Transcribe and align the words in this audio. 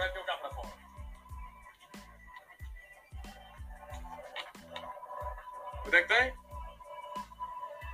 meteu 0.00 0.24
cá 0.24 0.36
para 0.38 0.50
fora. 0.50 0.68
Quanto 5.82 5.94
é 5.94 6.02
que 6.02 6.08
tem? 6.08 6.32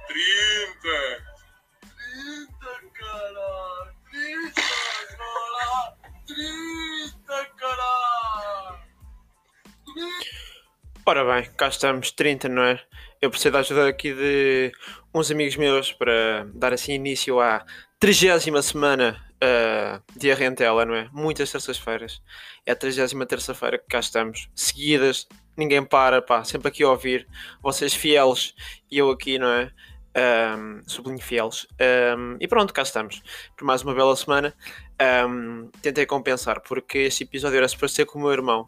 30! 0.06 1.26
30, 1.80 2.92
caralho! 2.94 3.94
30, 4.10 4.62
caralho! 5.16 5.96
30, 6.26 7.44
caralho! 7.56 8.86
Ora 11.04 11.24
bem, 11.24 11.50
cá 11.54 11.68
estamos, 11.68 12.10
30, 12.12 12.48
não 12.48 12.62
é? 12.62 12.84
Eu 13.20 13.30
preciso 13.30 13.52
da 13.52 13.60
ajuda 13.60 13.88
aqui 13.88 14.12
de 14.12 14.72
uns 15.14 15.30
amigos 15.30 15.56
meus 15.56 15.92
para 15.92 16.44
dar 16.54 16.72
assim 16.72 16.92
início 16.92 17.40
à 17.40 17.64
trigésima 17.98 18.60
semana 18.62 19.25
uh, 19.42 20.18
de 20.18 20.30
Arrentela, 20.30 20.84
não 20.84 20.94
é? 20.94 21.08
Muitas 21.12 21.50
terças-feiras. 21.50 22.22
É 22.64 22.72
a 22.72 22.76
trigésima 22.76 23.26
terça-feira 23.26 23.78
que 23.78 23.86
cá 23.86 24.00
estamos, 24.00 24.48
seguidas, 24.54 25.26
ninguém 25.56 25.84
para, 25.84 26.20
pá, 26.20 26.44
sempre 26.44 26.68
aqui 26.68 26.82
a 26.82 26.90
ouvir, 26.90 27.26
vocês 27.62 27.94
fieles 27.94 28.54
e 28.90 28.98
eu 28.98 29.10
aqui, 29.10 29.38
não 29.38 29.48
é? 29.48 29.70
Um, 30.16 30.82
sublinho. 30.86 31.20
Um, 31.20 32.36
e 32.40 32.48
pronto, 32.48 32.72
cá 32.72 32.82
estamos. 32.82 33.22
Por 33.54 33.64
mais 33.64 33.82
uma 33.82 33.94
bela 33.94 34.16
semana. 34.16 34.54
Um, 35.28 35.68
tentei 35.82 36.06
compensar, 36.06 36.62
porque 36.62 36.98
este 36.98 37.24
episódio 37.24 37.58
era 37.58 37.68
suposto 37.68 37.96
ser 37.96 38.06
com 38.06 38.18
o 38.18 38.22
meu 38.22 38.32
irmão. 38.32 38.66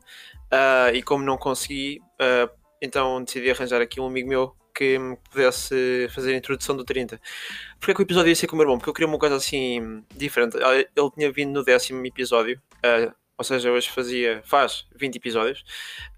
Uh, 0.52 0.94
e 0.94 1.02
como 1.02 1.24
não 1.24 1.38
consegui, 1.38 2.00
uh, 2.20 2.50
então 2.82 3.22
decidi 3.24 3.50
arranjar 3.50 3.80
aqui 3.80 3.98
um 3.98 4.06
amigo 4.06 4.28
meu 4.28 4.54
que 4.78 4.96
me 4.96 5.16
pudesse 5.16 6.08
fazer 6.14 6.34
a 6.34 6.36
introdução 6.36 6.76
do 6.76 6.84
30. 6.84 7.20
Porque 7.80 7.90
é 7.90 7.94
que 7.94 8.00
o 8.00 8.04
episódio 8.04 8.28
ia 8.28 8.36
ser 8.36 8.46
com 8.46 8.54
o 8.54 8.56
meu 8.56 8.64
irmão? 8.64 8.78
Porque 8.78 8.88
eu 8.88 8.94
queria 8.94 9.08
uma 9.08 9.18
coisa 9.18 9.34
assim 9.34 10.04
diferente. 10.16 10.56
Ele 10.56 11.10
tinha 11.16 11.32
vindo 11.32 11.52
no 11.52 11.64
décimo 11.64 12.06
episódio. 12.06 12.60
Uh, 12.76 13.12
ou 13.38 13.44
seja, 13.44 13.70
hoje 13.70 13.88
fazia, 13.88 14.42
faz 14.44 14.84
20 14.96 15.14
episódios, 15.14 15.60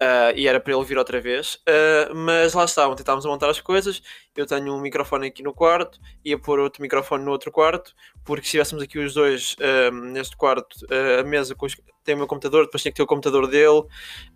uh, 0.02 0.34
e 0.34 0.48
era 0.48 0.58
para 0.58 0.72
ele 0.72 0.84
vir 0.86 0.96
outra 0.96 1.20
vez, 1.20 1.56
uh, 1.68 2.14
mas 2.14 2.54
lá 2.54 2.64
estavam, 2.64 2.96
tentávamos 2.96 3.26
montar 3.26 3.50
as 3.50 3.60
coisas, 3.60 4.02
eu 4.34 4.46
tenho 4.46 4.74
um 4.74 4.80
microfone 4.80 5.26
aqui 5.26 5.42
no 5.42 5.52
quarto, 5.52 6.00
ia 6.24 6.38
pôr 6.38 6.58
outro 6.58 6.80
microfone 6.80 7.22
no 7.22 7.30
outro 7.30 7.52
quarto, 7.52 7.94
porque 8.24 8.44
se 8.44 8.48
estivéssemos 8.48 8.82
aqui 8.82 8.98
os 8.98 9.12
dois 9.12 9.54
uh, 9.60 9.94
neste 9.94 10.34
quarto, 10.34 10.78
a 11.18 11.22
mesa 11.22 11.54
os, 11.60 11.76
tem 12.02 12.14
o 12.14 12.18
meu 12.18 12.26
computador, 12.26 12.64
depois 12.64 12.80
tinha 12.80 12.90
que 12.90 12.96
ter 12.96 13.02
o 13.02 13.06
computador 13.06 13.46
dele, 13.46 13.82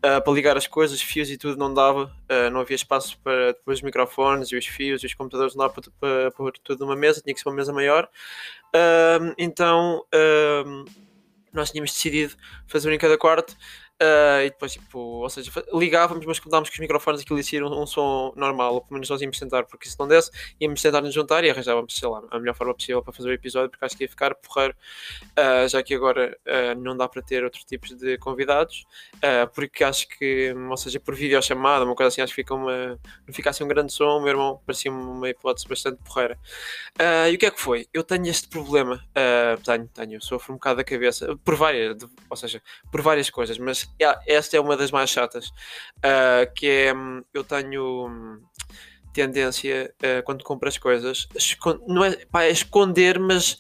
para 0.03 0.33
ligar 0.35 0.55
as 0.55 0.67
coisas, 0.67 1.01
fios 1.01 1.31
e 1.31 1.39
tudo 1.39 1.57
não 1.57 1.73
dava, 1.73 2.15
não 2.53 2.61
havia 2.61 2.77
espaço 2.77 3.19
para 3.21 3.53
depois 3.53 3.79
os 3.79 3.83
microfones 3.83 4.49
e 4.53 4.57
os 4.57 4.67
fios 4.67 5.03
e 5.03 5.07
os 5.07 5.15
computadores, 5.15 5.55
não 5.55 5.67
dava 5.67 5.81
para, 5.81 5.91
para 5.99 6.31
pôr 6.33 6.53
tudo 6.63 6.85
numa 6.85 6.95
mesa, 6.95 7.23
tinha 7.23 7.33
que 7.33 7.41
ser 7.41 7.49
uma 7.49 7.57
mesa 7.57 7.73
maior, 7.73 8.07
então 9.39 10.05
nós 11.55 11.71
tínhamos 11.71 11.93
decidido 11.93 12.35
fazer 12.67 12.91
um 12.91 12.93
em 12.93 12.99
cada 12.99 13.17
quarto 13.17 13.57
Uh, 14.03 14.43
e 14.45 14.51
depois, 14.51 14.73
tipo, 14.73 14.99
ou 14.99 15.31
seja, 15.31 15.53
ligávamos, 15.73 16.27
mas 16.27 16.41
contávamos 16.41 16.69
que 16.69 16.75
os 16.75 16.81
microfones 16.81 17.21
aquilo 17.21 17.39
ia 17.39 17.45
ser 17.45 17.63
um, 17.63 17.83
um, 17.83 17.87
som 17.87 18.33
normal, 18.35 18.75
ou 18.75 18.81
pelo 18.81 18.95
menos 18.95 19.09
nós 19.09 19.23
íamos 19.23 19.39
tentar, 19.39 19.63
porque 19.65 19.89
se 19.89 19.97
não 19.97 20.09
desse, 20.09 20.33
íamos 20.61 20.83
tentar 20.83 21.01
nos 21.01 21.15
juntar 21.15 21.45
e 21.45 21.51
arranjávamos, 21.51 21.95
sei 21.95 22.09
lá, 22.09 22.21
a 22.33 22.39
melhor 22.41 22.57
forma 22.57 22.75
possível 22.75 23.01
para 23.03 23.13
fazer 23.13 23.29
o 23.29 23.33
episódio, 23.33 23.71
porque 23.71 23.85
acho 23.85 23.97
que 23.97 24.03
ia 24.03 24.09
ficar 24.09 24.35
porreiro, 24.35 24.75
uh, 25.39 25.69
já 25.69 25.81
que 25.81 25.95
agora 25.95 26.37
uh, 26.45 26.81
não 26.81 26.97
dá 26.97 27.09
para 27.09 27.23
ter 27.23 27.45
outros 27.45 27.65
tipos 27.65 27.91
de 27.91 28.19
convidados, 28.19 28.85
porque 29.55 29.85
acho 29.85 30.09
que, 30.09 30.53
ou 30.53 30.77
seja, 30.77 30.99
por 30.99 31.15
videochamada, 31.15 31.85
uma 31.85 31.95
coisa 31.95 32.09
assim, 32.09 32.21
acho 32.21 32.33
que 32.35 32.43
fica 32.43 32.55
uma, 32.55 32.99
não 33.27 33.33
fica 33.33 33.51
assim 33.51 33.63
um 33.63 33.69
grande 33.69 33.93
som, 33.93 34.19
meu 34.19 34.29
irmão 34.29 34.61
parecia 34.67 34.91
uma 34.91 35.29
hipótese 35.29 35.69
bastante 35.69 35.99
porreira. 36.03 36.39
e 37.31 37.35
o 37.35 37.39
que 37.39 37.47
é 37.47 37.51
que 37.51 37.61
foi? 37.61 37.87
Eu 37.93 38.03
tenho 38.03 38.27
este 38.27 38.49
problema, 38.49 39.03
tenho, 39.65 39.89
tenho, 39.89 40.23
sofro 40.23 40.53
um 40.53 40.57
bocado 40.57 40.79
da 40.79 40.85
cabeça, 40.85 41.37
por 41.45 41.55
várias, 41.55 41.97
ou 42.29 42.37
seja, 42.37 42.63
por 42.91 43.01
várias 43.01 43.31
coisas, 43.31 43.57
mas 43.59 43.84
esta 44.27 44.57
é 44.57 44.61
uma 44.61 44.77
das 44.77 44.91
mais 44.91 45.11
chatas, 45.11 45.49
uh, 45.49 46.53
que 46.55 46.67
é, 46.67 46.95
hum, 46.95 47.23
eu 47.33 47.45
tenho 47.45 48.09
hum, 48.09 48.41
tendência, 49.13 49.95
uh, 50.03 50.23
quando 50.25 50.45
compro 50.45 50.69
as 50.69 50.79
coisas, 50.79 51.29
não 51.87 52.05
é, 52.05 52.17
pá, 52.27 52.45
é 52.45 52.51
esconder, 52.51 53.19
mas 53.19 53.59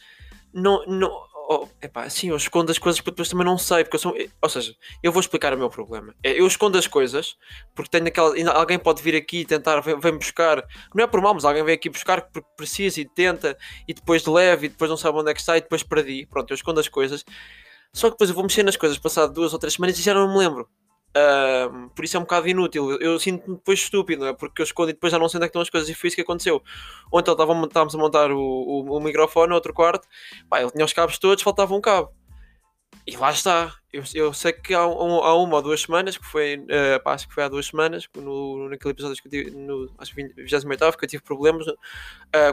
não, 0.52 0.84
não 0.86 1.10
oh, 1.48 1.68
epá, 1.82 2.08
sim, 2.08 2.30
eu 2.30 2.36
escondo 2.36 2.70
as 2.70 2.78
coisas 2.78 3.00
porque 3.00 3.12
depois 3.12 3.28
também 3.28 3.44
não 3.44 3.58
sei, 3.58 3.84
porque 3.84 3.96
eu 3.96 4.00
sou, 4.00 4.16
ou 4.40 4.48
seja, 4.48 4.74
eu 5.02 5.12
vou 5.12 5.20
explicar 5.20 5.52
o 5.54 5.58
meu 5.58 5.68
problema. 5.68 6.14
É, 6.22 6.38
eu 6.40 6.46
escondo 6.46 6.78
as 6.78 6.86
coisas 6.86 7.36
porque 7.74 7.90
tenho 7.90 8.06
aquela, 8.08 8.34
alguém 8.52 8.78
pode 8.78 9.02
vir 9.02 9.14
aqui 9.14 9.40
e 9.40 9.44
tentar, 9.44 9.80
vem, 9.80 9.98
vem 9.98 10.16
buscar, 10.16 10.64
não 10.94 11.04
é 11.04 11.06
por 11.06 11.20
mal, 11.20 11.34
mas 11.34 11.44
alguém 11.44 11.64
vem 11.64 11.74
aqui 11.74 11.90
buscar 11.90 12.22
porque 12.22 12.48
precisa 12.56 13.00
e 13.00 13.04
tenta 13.04 13.56
e 13.86 13.94
depois 13.94 14.24
leva 14.26 14.66
e 14.66 14.68
depois 14.68 14.90
não 14.90 14.96
sabe 14.96 15.18
onde 15.18 15.30
é 15.30 15.34
que 15.34 15.40
está 15.40 15.56
e 15.56 15.60
depois 15.60 15.82
perdi. 15.82 16.26
Pronto, 16.26 16.50
eu 16.50 16.54
escondo 16.54 16.80
as 16.80 16.88
coisas 16.88 17.24
só 17.94 18.08
que 18.08 18.14
depois 18.14 18.28
eu 18.28 18.34
vou 18.34 18.42
mexer 18.42 18.64
nas 18.64 18.76
coisas 18.76 18.98
passado 18.98 19.32
duas 19.32 19.52
ou 19.52 19.58
três 19.58 19.74
semanas 19.74 19.96
e 19.96 20.02
já 20.02 20.12
não 20.12 20.32
me 20.32 20.38
lembro. 20.38 20.68
Uh, 21.16 21.88
por 21.90 22.04
isso 22.04 22.16
é 22.16 22.20
um 22.20 22.24
bocado 22.24 22.48
inútil. 22.48 22.90
Eu, 22.90 22.98
eu 22.98 23.20
sinto-me 23.20 23.54
depois 23.56 23.78
estúpido, 23.78 24.26
é? 24.26 24.32
porque 24.32 24.60
eu 24.60 24.64
escondo 24.64 24.90
e 24.90 24.92
depois 24.92 25.12
já 25.12 25.18
não 25.18 25.28
sei 25.28 25.38
onde 25.38 25.44
é 25.44 25.48
que 25.48 25.50
estão 25.50 25.62
as 25.62 25.70
coisas 25.70 25.88
e 25.88 25.94
foi 25.94 26.08
isso 26.08 26.16
que 26.16 26.22
aconteceu. 26.22 26.60
Ou 27.08 27.20
então 27.20 27.32
estávamos 27.32 27.94
a 27.94 27.98
montar 27.98 28.32
o, 28.32 28.36
o, 28.36 28.96
o 28.96 29.00
microfone 29.00 29.50
no 29.50 29.54
outro 29.54 29.72
quarto, 29.72 30.08
pá, 30.50 30.60
ele 30.60 30.72
tinha 30.72 30.84
os 30.84 30.92
cabos 30.92 31.16
todos, 31.18 31.44
faltava 31.44 31.72
um 31.72 31.80
cabo. 31.80 32.12
E 33.06 33.16
lá 33.16 33.30
está. 33.30 33.74
Eu, 33.92 34.02
eu 34.14 34.32
sei 34.32 34.52
que 34.52 34.72
há, 34.72 34.86
um, 34.86 35.22
há, 35.22 35.34
uma 35.34 35.56
ou 35.56 35.62
duas 35.62 35.82
semanas, 35.82 36.16
que 36.16 36.24
foi, 36.24 36.56
uh, 36.56 37.02
pá, 37.04 37.12
acho 37.12 37.28
que 37.28 37.34
foi 37.34 37.44
há 37.44 37.48
duas 37.48 37.66
semanas, 37.66 38.08
no, 38.16 38.68
naquele 38.70 38.92
episódio 38.92 39.22
que 39.22 39.28
tive, 39.28 39.50
no 39.50 39.92
acho 39.98 40.14
que 40.14 40.22
28 40.22 40.98
que 40.98 41.04
eu 41.04 41.08
tive 41.08 41.22
problemas 41.22 41.66
uh, 41.66 41.74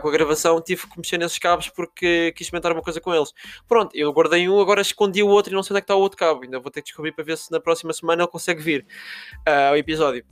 com 0.01 0.09
a 0.09 0.11
gravação, 0.11 0.61
tive 0.61 0.85
que 0.87 0.97
mexer 0.97 1.17
nesses 1.17 1.39
cabos 1.39 1.69
porque 1.69 2.33
quis 2.33 2.47
experimentar 2.47 2.73
uma 2.73 2.81
coisa 2.81 2.99
com 2.99 3.15
eles. 3.15 3.33
Pronto, 3.67 3.95
eu 3.95 4.11
guardei 4.11 4.47
um, 4.49 4.59
agora 4.59 4.81
escondi 4.81 5.23
o 5.23 5.27
outro 5.29 5.53
e 5.53 5.55
não 5.55 5.63
sei 5.63 5.73
onde 5.73 5.79
é 5.79 5.81
que 5.81 5.85
está 5.85 5.95
o 5.95 6.01
outro 6.01 6.17
cabo. 6.17 6.43
Ainda 6.43 6.59
vou 6.59 6.69
ter 6.69 6.81
que 6.81 6.87
descobrir 6.87 7.13
para 7.13 7.23
ver 7.23 7.37
se 7.37 7.49
na 7.51 7.59
próxima 7.59 7.93
semana 7.93 8.23
ele 8.23 8.31
consegue 8.31 8.61
vir 8.61 8.85
uh, 9.47 9.69
ao 9.69 9.77
episódio. 9.77 10.25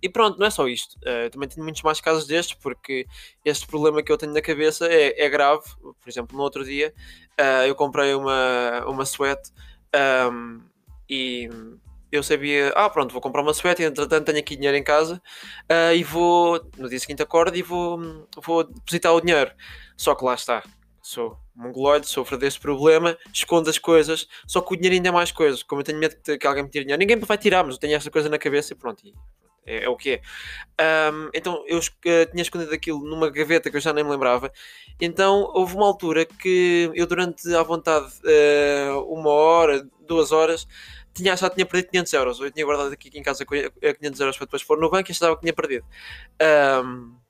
E 0.00 0.08
pronto, 0.08 0.38
não 0.38 0.46
é 0.46 0.50
só 0.50 0.68
isto. 0.68 0.96
Uh, 0.98 1.28
também 1.30 1.48
tenho 1.48 1.64
muitos 1.64 1.82
mais 1.82 2.00
casos 2.00 2.26
destes, 2.26 2.56
porque 2.60 3.06
este 3.44 3.66
problema 3.66 4.02
que 4.02 4.12
eu 4.12 4.16
tenho 4.16 4.32
na 4.32 4.40
cabeça 4.40 4.86
é, 4.86 5.24
é 5.24 5.28
grave. 5.28 5.64
Por 5.80 6.08
exemplo, 6.08 6.36
no 6.36 6.42
outro 6.42 6.64
dia 6.64 6.94
uh, 7.40 7.66
eu 7.66 7.74
comprei 7.74 8.14
uma, 8.14 8.84
uma 8.86 9.04
sweat 9.04 9.50
um, 10.30 10.60
e 11.08 11.48
eu 12.10 12.22
sabia, 12.22 12.72
ah 12.76 12.90
pronto, 12.90 13.12
vou 13.12 13.22
comprar 13.22 13.42
uma 13.42 13.54
sweat 13.54 13.80
e 13.80 13.86
entretanto 13.86 14.26
tenho 14.26 14.38
aqui 14.38 14.54
dinheiro 14.54 14.76
em 14.76 14.84
casa 14.84 15.20
uh, 15.70 15.94
e 15.94 16.04
vou, 16.04 16.60
no 16.76 16.88
dia 16.88 17.00
seguinte 17.00 17.22
acordo 17.22 17.56
e 17.56 17.62
vou, 17.62 18.28
vou 18.36 18.64
depositar 18.64 19.12
o 19.14 19.20
dinheiro. 19.20 19.50
Só 19.96 20.14
que 20.14 20.24
lá 20.24 20.34
está, 20.34 20.62
sou 21.02 21.41
mongoloide, 21.54 22.08
sofro 22.08 22.38
desse 22.38 22.58
problema, 22.58 23.16
escondo 23.32 23.68
as 23.68 23.78
coisas, 23.78 24.26
só 24.46 24.60
que 24.60 24.72
o 24.72 24.76
dinheiro 24.76 24.96
ainda 24.96 25.08
é 25.08 25.12
mais 25.12 25.32
coisas. 25.32 25.62
Como 25.62 25.80
eu 25.80 25.84
tenho 25.84 25.98
medo 25.98 26.16
que 26.16 26.46
alguém 26.46 26.62
me 26.62 26.70
tire 26.70 26.84
dinheiro, 26.84 27.00
ninguém 27.00 27.16
me 27.16 27.24
vai 27.24 27.38
tirar, 27.38 27.64
mas 27.64 27.74
eu 27.74 27.80
tenho 27.80 27.96
esta 27.96 28.10
coisa 28.10 28.28
na 28.28 28.38
cabeça 28.38 28.72
e 28.72 28.76
pronto, 28.76 29.04
e 29.06 29.14
é, 29.64 29.84
é, 29.84 29.88
o 29.88 29.96
que 29.96 30.20
é. 30.78 31.10
Um, 31.12 31.30
então 31.32 31.64
eu 31.66 31.78
uh, 31.78 32.30
tinha 32.30 32.42
escondido 32.42 32.72
aquilo 32.74 32.98
numa 33.04 33.30
gaveta 33.30 33.70
que 33.70 33.76
eu 33.76 33.80
já 33.80 33.92
nem 33.92 34.04
me 34.04 34.10
lembrava. 34.10 34.52
Então 35.00 35.50
houve 35.54 35.74
uma 35.76 35.86
altura 35.86 36.24
que 36.24 36.90
eu, 36.94 37.06
durante 37.06 37.54
à 37.54 37.62
vontade, 37.62 38.12
uh, 38.24 39.00
uma 39.12 39.30
hora, 39.30 39.86
duas 40.06 40.32
horas, 40.32 40.66
tinha, 41.14 41.36
já 41.36 41.48
tinha 41.48 41.66
perdido 41.66 41.90
500 41.90 42.12
euros. 42.12 42.40
Eu 42.40 42.50
tinha 42.50 42.66
guardado 42.66 42.92
aqui 42.92 43.10
em 43.14 43.22
casa 43.22 43.44
500 43.46 44.20
euros 44.20 44.36
para 44.36 44.46
depois 44.46 44.64
pôr 44.64 44.78
no 44.78 44.90
banco 44.90 45.10
e 45.10 45.12
achava 45.12 45.36
que 45.36 45.42
tinha 45.42 45.52
perdido. 45.52 45.86
Um, 46.84 47.21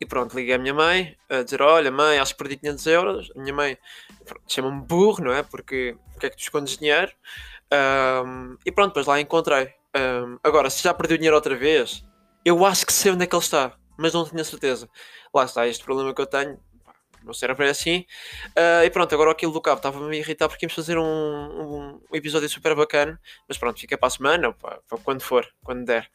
e 0.00 0.06
pronto, 0.06 0.36
liguei 0.36 0.54
à 0.54 0.58
minha 0.58 0.74
mãe 0.74 1.16
a 1.28 1.42
dizer: 1.42 1.62
Olha, 1.62 1.90
mãe, 1.90 2.18
acho 2.18 2.32
que 2.32 2.38
perdi 2.38 2.56
500 2.56 2.86
euros. 2.86 3.32
A 3.34 3.40
minha 3.40 3.54
mãe 3.54 3.78
chama-me 4.46 4.82
burro, 4.82 5.24
não 5.24 5.32
é? 5.32 5.42
Porque 5.42 5.96
porque 6.16 6.26
é 6.26 6.30
que 6.30 6.36
tu 6.36 6.42
escondes 6.42 6.78
dinheiro? 6.78 7.12
Um, 7.72 8.56
e 8.64 8.72
pronto, 8.72 8.88
depois 8.88 9.06
lá 9.06 9.20
encontrei. 9.20 9.72
Um, 9.94 10.38
agora, 10.42 10.70
se 10.70 10.82
já 10.82 10.94
perdeu 10.94 11.16
dinheiro 11.16 11.36
outra 11.36 11.54
vez, 11.54 12.04
eu 12.44 12.64
acho 12.64 12.86
que 12.86 12.92
sei 12.92 13.12
onde 13.12 13.24
é 13.24 13.26
que 13.26 13.34
ele 13.34 13.42
está, 13.42 13.74
mas 13.98 14.14
não 14.14 14.24
tenho 14.24 14.44
certeza. 14.44 14.88
Lá 15.32 15.44
está 15.44 15.66
este 15.66 15.84
problema 15.84 16.14
que 16.14 16.20
eu 16.20 16.26
tenho. 16.26 16.58
Não 17.22 17.34
será 17.34 17.54
para 17.54 17.68
assim. 17.68 18.06
Uh, 18.50 18.84
e 18.84 18.90
pronto, 18.90 19.12
agora 19.12 19.32
aquilo 19.32 19.52
do 19.52 19.60
cabo 19.60 19.78
estava-me 19.78 20.16
a 20.16 20.18
irritar 20.18 20.48
porque 20.48 20.64
íamos 20.64 20.74
fazer 20.74 20.96
um, 20.96 21.02
um, 21.02 22.00
um, 22.10 22.16
episódio 22.16 22.48
super 22.48 22.74
bacana. 22.74 23.20
Mas 23.48 23.58
pronto, 23.58 23.80
fica 23.80 23.98
para 23.98 24.06
a 24.06 24.10
semana, 24.10 24.52
para, 24.52 24.78
para 24.88 24.98
quando 24.98 25.20
for, 25.20 25.46
quando 25.64 25.84
der. 25.84 26.08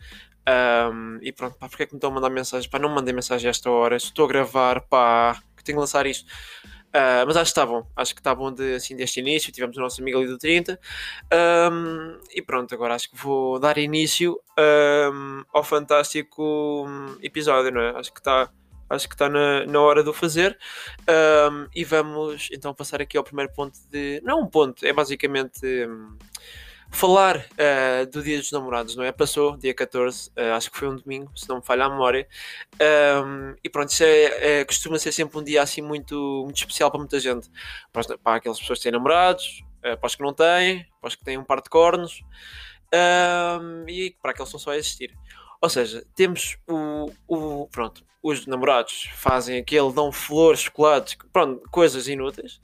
Um, 0.47 1.19
e 1.21 1.31
pronto, 1.31 1.57
pá, 1.57 1.69
porque 1.69 1.83
é 1.83 1.85
que 1.85 1.93
me 1.93 1.97
estão 1.97 2.09
a 2.09 2.13
mandar 2.13 2.29
mensagens? 2.29 2.67
Pá, 2.67 2.79
não 2.79 2.89
me 2.89 2.95
mensagem 3.13 3.47
a 3.47 3.51
esta 3.51 3.69
hora. 3.69 3.95
Estou 3.95 4.25
a 4.25 4.27
gravar, 4.27 4.81
pá, 4.81 5.41
que 5.55 5.63
tenho 5.63 5.77
que 5.77 5.81
lançar 5.81 6.05
isto. 6.05 6.25
Uh, 6.91 7.23
mas 7.25 7.37
acho 7.37 7.53
que 7.53 7.59
está 7.59 7.65
bom, 7.65 7.87
acho 7.95 8.13
que 8.13 8.19
está 8.19 8.35
bom 8.35 8.51
de, 8.51 8.75
assim, 8.75 8.95
deste 8.95 9.21
início. 9.21 9.51
Tivemos 9.51 9.77
o 9.77 9.79
nosso 9.79 10.01
amigo 10.01 10.17
ali 10.17 10.27
do 10.27 10.37
30 10.37 10.77
um, 11.71 12.19
e 12.31 12.41
pronto. 12.41 12.73
Agora 12.75 12.95
acho 12.95 13.09
que 13.09 13.15
vou 13.15 13.59
dar 13.59 13.77
início 13.77 14.37
um, 15.13 15.43
ao 15.53 15.63
fantástico 15.63 16.85
episódio, 17.21 17.71
não 17.71 17.81
é? 17.81 17.91
Acho 17.91 18.11
que 18.11 18.19
está, 18.19 18.51
acho 18.89 19.07
que 19.07 19.15
está 19.15 19.29
na, 19.29 19.65
na 19.65 19.79
hora 19.79 20.03
de 20.03 20.09
o 20.09 20.13
fazer. 20.13 20.57
Um, 21.49 21.67
e 21.73 21.85
vamos 21.85 22.49
então 22.51 22.73
passar 22.73 23.01
aqui 23.01 23.17
ao 23.17 23.23
primeiro 23.23 23.53
ponto 23.53 23.79
de. 23.89 24.21
Não 24.25 24.41
um 24.41 24.47
ponto, 24.47 24.85
é 24.85 24.91
basicamente 24.91 25.87
falar 26.91 27.37
uh, 27.37 28.05
do 28.11 28.21
Dia 28.21 28.37
dos 28.37 28.51
Namorados, 28.51 28.95
não 28.95 29.03
é? 29.03 29.11
Passou, 29.11 29.57
dia 29.57 29.73
14, 29.73 30.29
uh, 30.29 30.31
eh, 30.35 30.51
acho 30.51 30.69
que 30.69 30.77
foi 30.77 30.89
um 30.89 30.95
domingo, 30.95 31.31
se 31.35 31.47
não 31.47 31.57
me 31.57 31.65
falha 31.65 31.85
a 31.85 31.89
memória. 31.89 32.27
Um, 33.25 33.55
e 33.63 33.69
pronto, 33.69 33.89
isso 33.89 34.03
é, 34.03 34.59
é, 34.59 34.65
costuma 34.65 34.99
ser 34.99 35.11
sempre 35.11 35.39
um 35.39 35.43
dia 35.43 35.61
assim 35.61 35.81
muito, 35.81 36.41
muito 36.43 36.57
especial 36.57 36.91
para 36.91 36.99
muita 36.99 37.19
gente. 37.19 37.49
Para, 37.91 38.17
para 38.17 38.35
aquelas 38.37 38.59
pessoas 38.59 38.79
que 38.79 38.83
têm 38.83 38.91
namorados, 38.91 39.63
Uh, 39.81 39.97
para 39.97 40.05
os 40.05 40.13
que 40.13 40.21
não 40.21 40.31
têm, 40.31 40.85
para 40.99 41.07
os 41.07 41.15
que 41.15 41.23
têm 41.23 41.39
um 41.39 41.43
par 41.43 41.59
de 41.59 41.67
cornos, 41.67 42.21
um, 42.93 43.89
e 43.89 44.11
para 44.21 44.29
aqueles 44.29 44.51
que 44.51 44.55
estão 44.55 44.59
só 44.59 44.71
a 44.71 44.77
existir. 44.77 45.17
Ou 45.59 45.69
seja, 45.69 46.05
temos 46.15 46.57
o, 46.67 47.11
o. 47.27 47.67
Pronto, 47.67 48.03
os 48.21 48.45
namorados 48.45 49.09
fazem 49.15 49.57
aquele, 49.57 49.91
dão 49.91 50.11
flores, 50.11 50.61
chocolates, 50.61 51.17
pronto, 51.33 51.67
coisas 51.71 52.07
inúteis. 52.07 52.61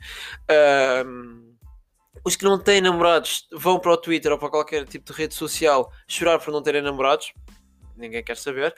Um, 1.06 1.56
os 2.27 2.35
que 2.35 2.44
não 2.44 2.59
têm 2.59 2.81
namorados 2.81 3.47
vão 3.53 3.79
para 3.79 3.94
o 3.94 3.97
Twitter 3.97 4.33
ou 4.33 4.38
para 4.38 4.50
qualquer 4.50 4.85
tipo 4.85 5.12
de 5.12 5.18
rede 5.18 5.33
social 5.33 5.89
chorar 6.06 6.39
por 6.39 6.51
não 6.51 6.62
terem 6.62 6.81
namorados. 6.81 7.31
Ninguém 7.95 8.21
quer 8.21 8.35
saber. 8.35 8.75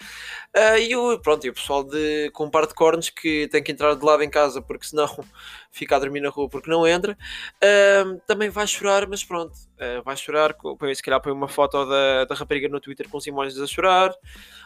Uh, 0.55 0.77
e, 0.77 0.95
o, 0.95 1.19
pronto, 1.19 1.45
e 1.45 1.49
o 1.49 1.53
pessoal 1.53 1.83
de, 1.83 2.29
com 2.31 2.45
um 2.45 2.49
par 2.49 2.67
de 2.67 2.75
cornos 2.75 3.09
que 3.09 3.49
tem 3.49 3.61
que 3.61 3.71
entrar 3.71 3.95
de 3.95 4.05
lado 4.05 4.23
em 4.23 4.29
casa 4.29 4.61
porque 4.61 4.85
senão 4.85 5.07
fica 5.71 5.95
a 5.95 5.99
dormir 5.99 6.21
na 6.21 6.29
rua 6.29 6.47
porque 6.47 6.69
não 6.69 6.87
entra. 6.87 7.17
Uh, 7.55 8.21
também 8.27 8.49
vai 8.49 8.67
chorar, 8.67 9.07
mas 9.07 9.23
pronto, 9.23 9.51
uh, 9.53 10.03
vai 10.05 10.15
chorar. 10.15 10.55
Se 10.95 11.01
calhar 11.01 11.19
põe 11.19 11.33
uma 11.33 11.47
foto 11.49 11.85
da, 11.85 12.25
da 12.25 12.35
rapariga 12.35 12.69
no 12.69 12.79
Twitter 12.79 13.09
com 13.09 13.17
emojis 13.25 13.59
a 13.59 13.65
chorar. 13.65 14.13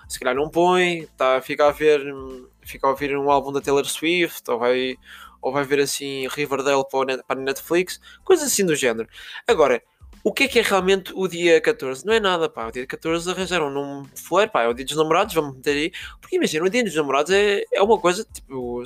Se 0.10 0.20
calhar 0.20 0.36
não 0.36 0.50
põe, 0.50 1.08
tá, 1.18 1.42
fica, 1.42 1.68
a 1.68 1.72
ver, 1.72 2.04
fica 2.62 2.86
a 2.86 2.90
ouvir 2.90 3.18
um 3.18 3.32
álbum 3.32 3.52
da 3.52 3.62
Taylor 3.62 3.86
Swift 3.86 4.52
ou 4.52 4.60
vai 4.60 4.98
ou 5.44 5.52
vai 5.52 5.64
ver 5.64 5.80
assim 5.82 6.28
Riverdale 6.30 6.84
para 6.90 7.24
a 7.28 7.36
Netflix, 7.36 8.00
coisas 8.24 8.48
assim 8.48 8.66
do 8.66 8.76
género. 8.76 9.08
Agora, 9.48 9.84
o 10.24 10.32
que 10.32 10.46
é 10.46 10.48
que 10.48 10.60
é 10.60 10.62
realmente 10.62 11.12
o 11.14 11.28
dia 11.28 11.60
14? 11.60 12.06
Não 12.06 12.14
é 12.14 12.20
nada, 12.20 12.50
pá. 12.50 12.68
O 12.68 12.72
dia 12.72 12.88
14 12.88 13.30
arranjaram 13.30 13.70
num 13.70 14.06
flare, 14.16 14.50
pá. 14.50 14.64
É 14.64 14.68
o 14.70 14.74
dia 14.74 14.86
dos 14.86 14.96
namorados, 14.96 15.36
vamos 15.36 15.56
meter 15.58 15.76
aí. 15.76 15.92
Porque 16.22 16.38
imagina, 16.38 16.66
o 16.66 16.70
dia 16.70 16.84
dos 16.84 16.96
namorados 16.96 17.32
é, 17.32 17.64
é 17.74 17.82
uma 17.82 18.00
coisa, 18.00 18.26
tipo, 18.32 18.82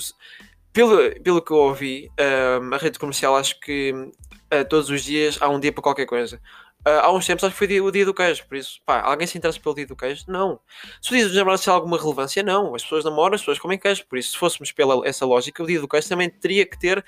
pelo, 0.74 1.22
pelo 1.22 1.42
que 1.42 1.52
eu 1.52 1.58
ouvi, 1.58 2.12
um, 2.20 2.74
a 2.74 2.78
rede 2.78 2.98
comercial 2.98 3.38
acho 3.38 3.60
que 3.60 3.92
uh, 3.92 4.68
todos 4.68 4.90
os 4.90 5.04
dias 5.04 5.38
há 5.40 5.48
um 5.48 5.60
dia 5.60 5.72
para 5.72 5.84
qualquer 5.84 6.08
coisa. 6.08 6.42
Uh, 6.88 7.02
há 7.02 7.12
uns 7.12 7.26
tempos 7.26 7.44
acho 7.44 7.54
que 7.54 7.68
foi 7.68 7.82
o 7.82 7.92
dia 7.92 8.06
do 8.06 8.14
queijo, 8.14 8.48
por 8.48 8.56
isso, 8.56 8.80
pá, 8.86 9.02
alguém 9.02 9.28
se 9.28 9.38
interessa 9.38 9.60
pelo 9.60 9.76
dia 9.76 9.86
do 9.86 9.94
queijo? 9.94 10.24
Não. 10.26 10.58
Se 11.02 11.12
o 11.12 11.16
dia 11.18 11.26
dos 11.26 11.36
namorados 11.36 11.66
tem 11.66 11.74
alguma 11.74 11.98
relevância, 11.98 12.42
não. 12.42 12.74
As 12.74 12.82
pessoas 12.82 13.04
namoram, 13.04 13.36
as 13.36 13.42
pessoas 13.42 13.60
comem 13.60 13.78
queijo, 13.78 14.06
por 14.08 14.18
isso, 14.18 14.32
se 14.32 14.38
fôssemos 14.38 14.72
pela 14.72 15.06
essa 15.06 15.26
lógica, 15.26 15.62
o 15.62 15.68
dia 15.68 15.82
do 15.82 15.88
queijo 15.88 16.08
também 16.08 16.30
teria 16.30 16.66
que 16.66 16.80
ter 16.80 17.04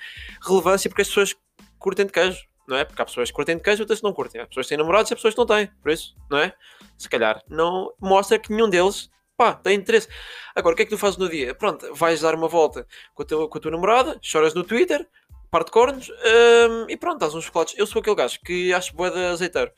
relevância 0.46 0.90
porque 0.90 1.00
as 1.00 1.08
pessoas 1.08 1.34
curtem 1.78 2.04
de 2.04 2.12
queijo, 2.12 2.44
não 2.68 2.76
é? 2.76 2.84
Porque 2.84 3.00
há 3.00 3.06
pessoas 3.06 3.30
que 3.30 3.34
curtem 3.34 3.56
de 3.56 3.62
queijo, 3.62 3.82
outras 3.82 4.00
que 4.00 4.04
não 4.04 4.12
curtem. 4.12 4.42
Há 4.42 4.46
pessoas 4.46 4.66
que 4.66 4.68
têm 4.68 4.76
namorados 4.76 5.10
e 5.10 5.14
há 5.14 5.16
pessoas 5.16 5.32
que 5.32 5.38
não 5.38 5.46
têm, 5.46 5.70
por 5.82 5.90
isso, 5.90 6.14
não 6.30 6.38
é? 6.38 6.52
Se 6.98 7.08
calhar 7.08 7.42
não 7.48 7.90
mostra 7.98 8.38
que 8.38 8.52
nenhum 8.52 8.68
deles 8.68 9.08
pá, 9.40 9.54
tem 9.54 9.78
interesse. 9.78 10.06
Agora, 10.54 10.74
o 10.74 10.76
que 10.76 10.82
é 10.82 10.84
que 10.84 10.90
tu 10.90 10.98
fazes 10.98 11.16
no 11.16 11.26
dia? 11.26 11.54
Pronto, 11.54 11.94
vais 11.94 12.20
dar 12.20 12.34
uma 12.34 12.48
volta 12.48 12.86
com 13.14 13.22
a, 13.22 13.24
tua, 13.24 13.48
com 13.48 13.56
a 13.56 13.60
tua 13.62 13.70
namorada, 13.70 14.18
choras 14.20 14.52
no 14.52 14.62
Twitter, 14.62 15.08
parte 15.50 15.66
de 15.66 15.72
cornos 15.72 16.08
um, 16.08 16.86
e 16.88 16.96
pronto, 16.96 17.18
dás 17.18 17.34
uns 17.34 17.44
chocolates. 17.44 17.74
Eu 17.76 17.86
sou 17.86 18.00
aquele 18.00 18.16
gajo 18.16 18.38
que 18.44 18.72
acho 18.72 18.94
boa 18.94 19.10
de 19.10 19.18
azeiteiro 19.18 19.72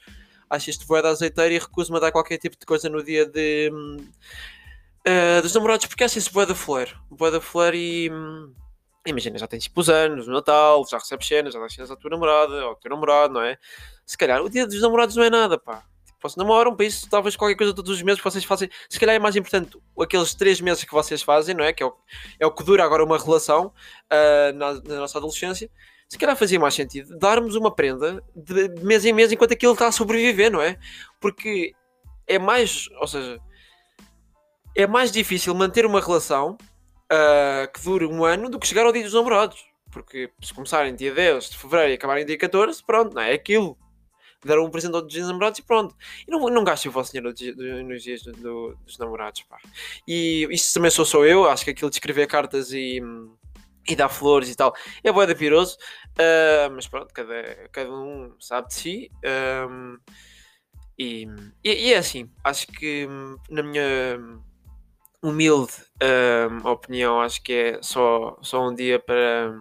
acho 0.53 0.69
isto 0.69 0.87
voeda 0.87 1.09
azeiteiro 1.09 1.55
e 1.55 1.59
recuso-me 1.59 1.97
a 1.97 2.01
dar 2.01 2.13
qualquer 2.13 2.37
tipo 2.37 2.57
de 2.59 2.67
coisa 2.67 2.89
no 2.89 3.03
dia 3.03 3.25
de, 3.25 3.73
uh, 3.73 5.43
dos 5.43 5.55
namorados, 5.55 5.87
porque 5.87 6.05
acho 6.05 6.19
isso 6.19 6.33
boeda 6.33 6.55
flor. 6.55 6.89
Boeda 7.11 7.41
flor 7.41 7.75
e. 7.75 8.11
Um, 8.11 8.53
imagina, 9.07 9.39
já 9.39 9.47
tens 9.47 9.65
tipo 9.65 9.81
os 9.81 9.89
anos, 9.89 10.29
o 10.29 10.31
Natal, 10.31 10.85
já 10.89 10.99
recebes 10.99 11.27
cenas, 11.27 11.55
já 11.55 11.61
dás 11.61 11.73
cenas 11.73 11.91
à 11.91 11.97
tua 11.97 12.11
namorada 12.11 12.55
ou 12.55 12.69
ao 12.71 12.77
teu 12.77 12.91
namorado, 12.91 13.33
não 13.33 13.43
é? 13.43 13.59
Se 14.05 14.17
calhar 14.19 14.43
o 14.43 14.51
dia 14.51 14.67
dos 14.67 14.81
namorados 14.81 15.17
não 15.17 15.25
é 15.25 15.31
nada, 15.31 15.59
pá. 15.59 15.85
Vocês 16.23 16.37
namoram, 16.37 16.75
para 16.75 16.87
isso 16.87 17.09
talvez 17.11 17.37
qualquer 17.37 17.57
coisa 17.57 17.75
todos 17.75 17.91
os 17.91 18.03
meses 18.03 18.21
que 18.21 18.25
vocês 18.25 18.45
fazem. 18.45 18.71
Se 18.89 18.99
calhar 18.99 19.17
é 19.17 19.19
mais 19.19 19.37
importante 19.37 19.79
aqueles 20.01 20.35
três 20.35 20.61
meses 20.61 20.85
que 20.85 20.93
vocês 20.93 21.23
fazem, 21.23 21.55
não 21.55 21.65
é? 21.65 21.73
Que 21.73 21.83
é 21.83 21.87
o, 21.87 21.95
é 22.41 22.47
o 22.47 22.53
que 22.53 22.65
dura 22.65 22.85
agora 22.85 23.05
uma 23.05 23.19
relação 23.19 23.67
uh, 23.67 24.57
na, 24.57 24.75
na 24.75 25.01
nossa 25.01 25.19
adolescência 25.19 25.71
se 26.13 26.19
calhar 26.19 26.37
fazia 26.37 26.61
mais 26.61 26.75
sentido 26.75 27.19
darmos 27.19 27.57
uma 27.57 27.75
prenda 27.75 28.23
de 28.37 28.69
mês 28.85 29.03
em 29.07 29.15
mês 29.15 29.33
enquanto 29.33 29.53
aquilo 29.53 29.73
está 29.73 29.87
a 29.87 29.93
sobreviver, 29.93 30.53
não 30.53 30.61
é? 30.61 30.79
Porque 31.19 31.73
é 32.27 32.39
mais, 32.39 32.87
ou 33.01 33.07
seja, 33.07 33.41
é 34.77 34.87
mais 34.87 35.11
difícil 35.11 35.55
manter 35.55 35.87
uma 35.87 36.03
relação 36.03 36.59
uh, 37.11 37.73
que 37.73 37.83
dure 37.83 38.05
um 38.05 38.27
ano 38.27 38.51
do 38.51 38.59
que 38.59 38.67
chegar 38.67 38.85
ao 38.85 38.93
dia 38.93 39.03
dos 39.03 39.15
namorados. 39.15 39.65
Porque 39.91 40.31
se 40.43 40.53
começarem 40.53 40.95
dia 40.95 41.15
10 41.15 41.49
de 41.49 41.57
fevereiro 41.57 41.93
e 41.93 41.95
acabarem 41.95 42.27
dia 42.27 42.37
14, 42.37 42.85
pronto, 42.85 43.15
não 43.15 43.23
é? 43.23 43.31
é 43.31 43.35
aquilo. 43.35 43.79
Deram 44.45 44.65
um 44.65 44.71
presente 44.71 44.95
ao 44.95 45.03
dia 45.03 45.21
dos 45.21 45.29
namorados 45.29 45.59
e 45.59 45.63
pronto. 45.63 45.95
E 46.27 46.31
não, 46.31 46.41
não 46.49 46.65
gastem 46.65 46.89
o 46.89 46.93
vosso 46.93 47.13
dinheiro 47.13 47.35
nos 47.85 48.03
dias 48.03 48.23
do, 48.23 48.33
do, 48.33 48.77
dos 48.85 48.99
namorados, 48.99 49.43
pá. 49.43 49.59
E 50.07 50.47
isto 50.51 50.75
também 50.75 50.91
sou 50.91 51.05
só 51.05 51.25
eu, 51.25 51.49
acho 51.49 51.65
que 51.65 51.71
aquilo 51.71 51.91
de 51.91 51.97
escrever 51.97 52.27
cartas 52.27 52.73
e 52.73 53.01
e 53.89 53.97
dar 53.97 54.09
flores 54.09 54.49
e 54.49 54.55
tal. 54.55 54.75
É 55.03 55.13
boa 55.13 55.27
da 55.27 55.35
piroso, 55.35 55.77
uh, 56.13 56.71
mas 56.73 56.87
pronto, 56.87 57.13
cada, 57.13 57.69
cada 57.73 57.93
um 57.93 58.35
sabe 58.39 58.69
de 58.69 58.75
si. 58.75 59.11
Um, 59.69 59.99
e, 60.99 61.27
e, 61.65 61.89
e, 61.89 61.93
é 61.93 61.99
assim, 61.99 62.31
acho 62.45 62.67
que 62.69 63.09
na 63.51 63.63
minha 63.63 64.21
humilde 65.23 65.73
um, 66.51 66.69
opinião, 66.69 67.21
acho 67.21 67.43
que 67.43 67.53
é 67.53 67.83
só, 67.83 68.37
só 68.43 68.69
um 68.69 68.75
dia 68.75 68.99
para 68.99 69.59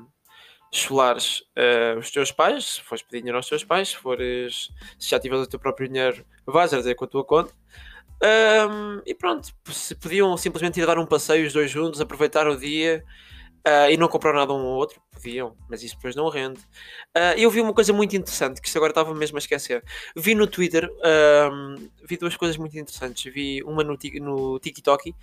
chulares 0.71 1.41
uh, 1.57 1.99
os 1.99 2.09
teus 2.09 2.31
pais, 2.31 2.65
se 2.65 2.81
fores 2.81 3.03
pedir 3.03 3.19
dinheiro 3.19 3.37
aos 3.37 3.47
teus 3.47 3.63
pais, 3.63 3.89
se 3.89 3.97
fores, 3.97 4.69
se 4.97 5.09
já 5.09 5.19
tiveres 5.19 5.45
o 5.45 5.49
teu 5.49 5.59
próprio 5.59 5.87
dinheiro, 5.87 6.25
vais 6.45 6.73
a 6.73 6.77
dizer 6.77 6.95
com 6.95 7.05
a 7.05 7.07
tua 7.07 7.25
conta. 7.25 7.53
Um, 8.23 9.01
e 9.05 9.15
pronto, 9.15 9.49
se 9.71 9.95
podiam 9.95 10.37
simplesmente 10.37 10.79
ir 10.79 10.85
dar 10.85 10.99
um 10.99 11.05
passeio 11.05 11.45
os 11.45 11.53
dois 11.53 11.71
juntos, 11.71 11.99
aproveitar 11.99 12.47
o 12.47 12.55
dia 12.55 13.03
Uh, 13.61 13.91
e 13.91 13.97
não 13.97 14.07
comprar 14.07 14.33
nada 14.33 14.51
um 14.51 14.65
ou 14.65 14.75
outro, 14.75 14.99
podiam, 15.11 15.55
mas 15.69 15.83
isso 15.83 15.95
depois 15.95 16.15
não 16.15 16.27
rende. 16.29 16.59
Uh, 17.15 17.37
eu 17.37 17.47
vi 17.51 17.61
uma 17.61 17.75
coisa 17.75 17.93
muito 17.93 18.15
interessante, 18.15 18.59
que 18.59 18.67
isto 18.67 18.75
agora 18.77 18.89
estava 18.89 19.13
mesmo 19.13 19.37
a 19.37 19.39
esquecer. 19.39 19.83
Vi 20.15 20.33
no 20.33 20.47
Twitter, 20.47 20.89
vi 22.03 22.17
duas 22.17 22.35
coisas 22.35 22.57
muito 22.57 22.75
interessantes. 22.75 23.31
Vi 23.31 23.61
uma 23.61 23.83
no, 23.83 23.95
no 24.19 24.59
TikTok 24.59 25.11
uh, 25.11 25.15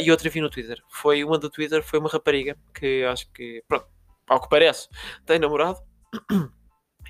e 0.00 0.08
outra 0.08 0.30
vi 0.30 0.40
no 0.40 0.48
Twitter. 0.48 0.80
Foi 0.88 1.24
uma 1.24 1.36
do 1.36 1.50
Twitter, 1.50 1.82
foi 1.82 1.98
uma 1.98 2.08
rapariga 2.08 2.56
que 2.72 3.02
acho 3.02 3.28
que, 3.32 3.60
pronto, 3.66 3.88
ao 4.28 4.40
que 4.40 4.48
parece, 4.48 4.88
tem 5.26 5.38
namorado. 5.38 5.78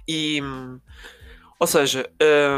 E, 0.06 0.38
ou 1.58 1.66
seja, 1.66 2.10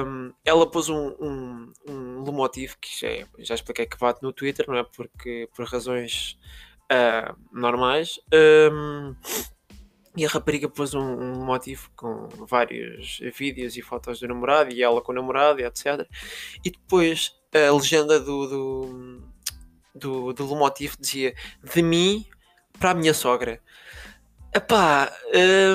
um, 0.05 0.33
ela 0.45 0.69
pôs 0.69 0.89
um, 0.89 1.15
um, 1.21 1.73
um 1.89 2.25
lemotivo 2.25 2.77
que 2.81 2.89
já, 2.99 3.25
já 3.39 3.55
expliquei 3.55 3.87
que 3.87 3.97
bate 3.97 4.21
no 4.21 4.33
Twitter, 4.33 4.67
não 4.67 4.77
é? 4.77 4.83
Porque 4.83 5.49
por 5.55 5.65
razões 5.65 6.37
uh, 6.91 7.37
normais. 7.53 8.19
Um, 8.35 9.15
e 10.17 10.25
a 10.25 10.29
rapariga 10.29 10.69
pôs 10.69 10.95
um, 10.95 11.01
um, 11.01 11.45
motivo 11.45 11.91
com 11.95 12.27
vários 12.49 13.21
vídeos 13.35 13.77
e 13.77 13.83
fotos 13.83 14.19
do 14.19 14.27
namorado 14.27 14.73
e 14.73 14.83
ela 14.83 15.03
com 15.03 15.13
o 15.13 15.15
namorado 15.15 15.61
e 15.61 15.65
etc. 15.65 16.09
E 16.65 16.71
depois 16.71 17.33
a 17.55 17.73
legenda 17.73 18.19
do, 18.19 18.47
do, 18.47 19.23
do, 19.95 20.33
do 20.33 20.75
dizia 20.99 21.35
de 21.63 21.83
mim 21.83 22.25
para 22.79 22.91
a 22.91 22.95
minha 22.95 23.13
sogra. 23.13 23.61
Epá, 24.57 25.13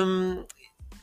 um, 0.04 0.44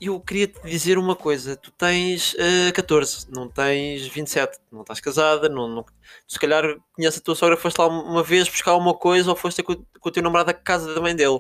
eu 0.02 0.20
queria 0.20 0.48
te 0.48 0.60
dizer 0.66 0.98
uma 0.98 1.16
coisa: 1.16 1.56
tu 1.56 1.72
tens 1.72 2.34
uh, 2.34 2.74
14, 2.76 3.28
não 3.32 3.48
tens 3.48 4.06
27, 4.06 4.60
não 4.70 4.82
estás 4.82 5.00
casada, 5.00 5.48
não, 5.48 5.66
não, 5.66 5.86
se 6.28 6.38
calhar 6.38 6.76
conheces 6.92 7.22
a 7.22 7.24
tua 7.24 7.36
sogra, 7.36 7.56
foste 7.56 7.78
lá 7.78 7.88
uma 7.88 8.22
vez 8.22 8.50
buscar 8.50 8.76
uma 8.76 8.94
coisa 8.94 9.30
ou 9.30 9.36
foste 9.36 9.64
com, 9.64 9.76
com 9.76 10.10
o 10.10 10.12
teu 10.12 10.22
namorado 10.22 10.50
à 10.50 10.54
casa 10.54 10.94
da 10.94 11.00
mãe 11.00 11.16
dele. 11.16 11.40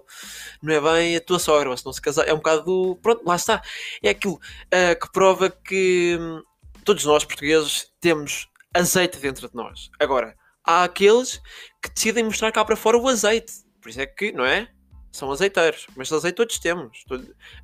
Não 0.63 0.73
é 0.73 0.79
bem 0.79 1.17
a 1.17 1.19
tua 1.19 1.39
sogra, 1.39 1.71
mas 1.71 1.83
não 1.83 1.91
se 1.91 2.01
casar, 2.01 2.25
é 2.25 2.33
um 2.33 2.37
bocado 2.37 2.63
do. 2.63 2.95
Pronto, 3.01 3.21
lá 3.25 3.35
está. 3.35 3.61
É 4.01 4.11
aquilo 4.11 4.35
uh, 4.35 4.97
que 4.97 5.11
prova 5.11 5.49
que 5.49 6.17
hum, 6.17 6.41
todos 6.85 7.03
nós 7.03 7.25
portugueses 7.25 7.91
temos 7.99 8.47
azeite 8.73 9.19
dentro 9.19 9.49
de 9.49 9.55
nós. 9.55 9.89
Agora, 9.99 10.33
há 10.63 10.85
aqueles 10.85 11.41
que 11.83 11.89
decidem 11.93 12.23
mostrar 12.23 12.53
cá 12.53 12.63
para 12.63 12.77
fora 12.77 12.97
o 12.97 13.09
azeite. 13.09 13.51
Por 13.81 13.89
isso 13.89 13.99
é 13.99 14.05
que, 14.05 14.31
não 14.31 14.45
é? 14.45 14.69
São 15.11 15.31
azeiteiros, 15.31 15.87
mas 15.95 16.11
azeite 16.11 16.35
todos 16.35 16.59
temos. 16.59 17.03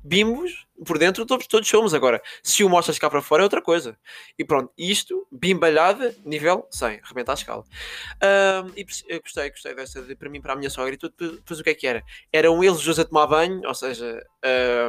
Bimbos, 0.02 0.66
por 0.84 0.98
dentro, 0.98 1.24
todos, 1.24 1.46
todos 1.46 1.68
somos. 1.68 1.94
Agora, 1.94 2.20
se 2.42 2.64
o 2.64 2.68
mostras 2.68 2.98
cá 2.98 3.08
para 3.08 3.22
fora 3.22 3.42
é 3.42 3.44
outra 3.44 3.62
coisa. 3.62 3.96
E 4.38 4.44
pronto, 4.44 4.72
isto, 4.76 5.26
bimbalhada, 5.30 6.14
nível 6.24 6.66
100, 6.70 7.00
rebenta 7.04 7.32
a 7.32 7.34
escala. 7.34 7.64
Um, 7.64 8.72
e 8.76 8.84
gostei, 9.20 9.50
gostei 9.50 9.74
dessa, 9.74 10.02
de, 10.02 10.14
para 10.14 10.28
mim, 10.28 10.40
para 10.40 10.52
a 10.52 10.56
minha 10.56 10.70
sogra. 10.70 10.94
E 10.94 10.96
tudo, 10.96 11.14
depois 11.36 11.60
o 11.60 11.64
que 11.64 11.70
é 11.70 11.74
que 11.74 11.86
era? 11.86 12.04
Eram 12.32 12.62
eles 12.62 12.82
dois 12.82 12.98
a 12.98 13.04
tomar 13.04 13.26
banho, 13.26 13.62
ou 13.66 13.74
seja, 13.74 14.24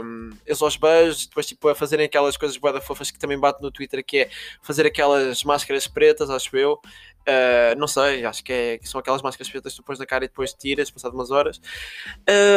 um, 0.03 0.31
eles 0.45 0.61
aos 0.61 0.75
beijos, 0.75 1.27
depois 1.27 1.45
tipo 1.45 1.67
a 1.69 1.75
fazerem 1.75 2.05
aquelas 2.05 2.37
coisas 2.37 2.57
boada 2.57 2.81
fofas 2.81 3.11
que 3.11 3.19
também 3.19 3.39
bate 3.39 3.61
no 3.61 3.71
Twitter, 3.71 4.03
que 4.03 4.19
é 4.19 4.29
fazer 4.61 4.85
aquelas 4.85 5.43
máscaras 5.43 5.87
pretas, 5.87 6.29
acho 6.29 6.55
eu. 6.57 6.79
Uh, 7.27 7.77
não 7.77 7.87
sei, 7.87 8.23
acho 8.23 8.41
que, 8.41 8.53
é, 8.53 8.77
que 8.77 8.87
são 8.87 8.99
aquelas 8.99 9.21
máscaras 9.21 9.49
pretas 9.49 9.73
que 9.73 9.81
tu 9.81 9.83
pões 9.83 9.99
na 9.99 10.05
cara 10.05 10.23
e 10.23 10.29
depois 10.29 10.53
tiras, 10.53 10.89
passado 10.89 11.13
umas 11.13 11.29
horas. 11.29 11.59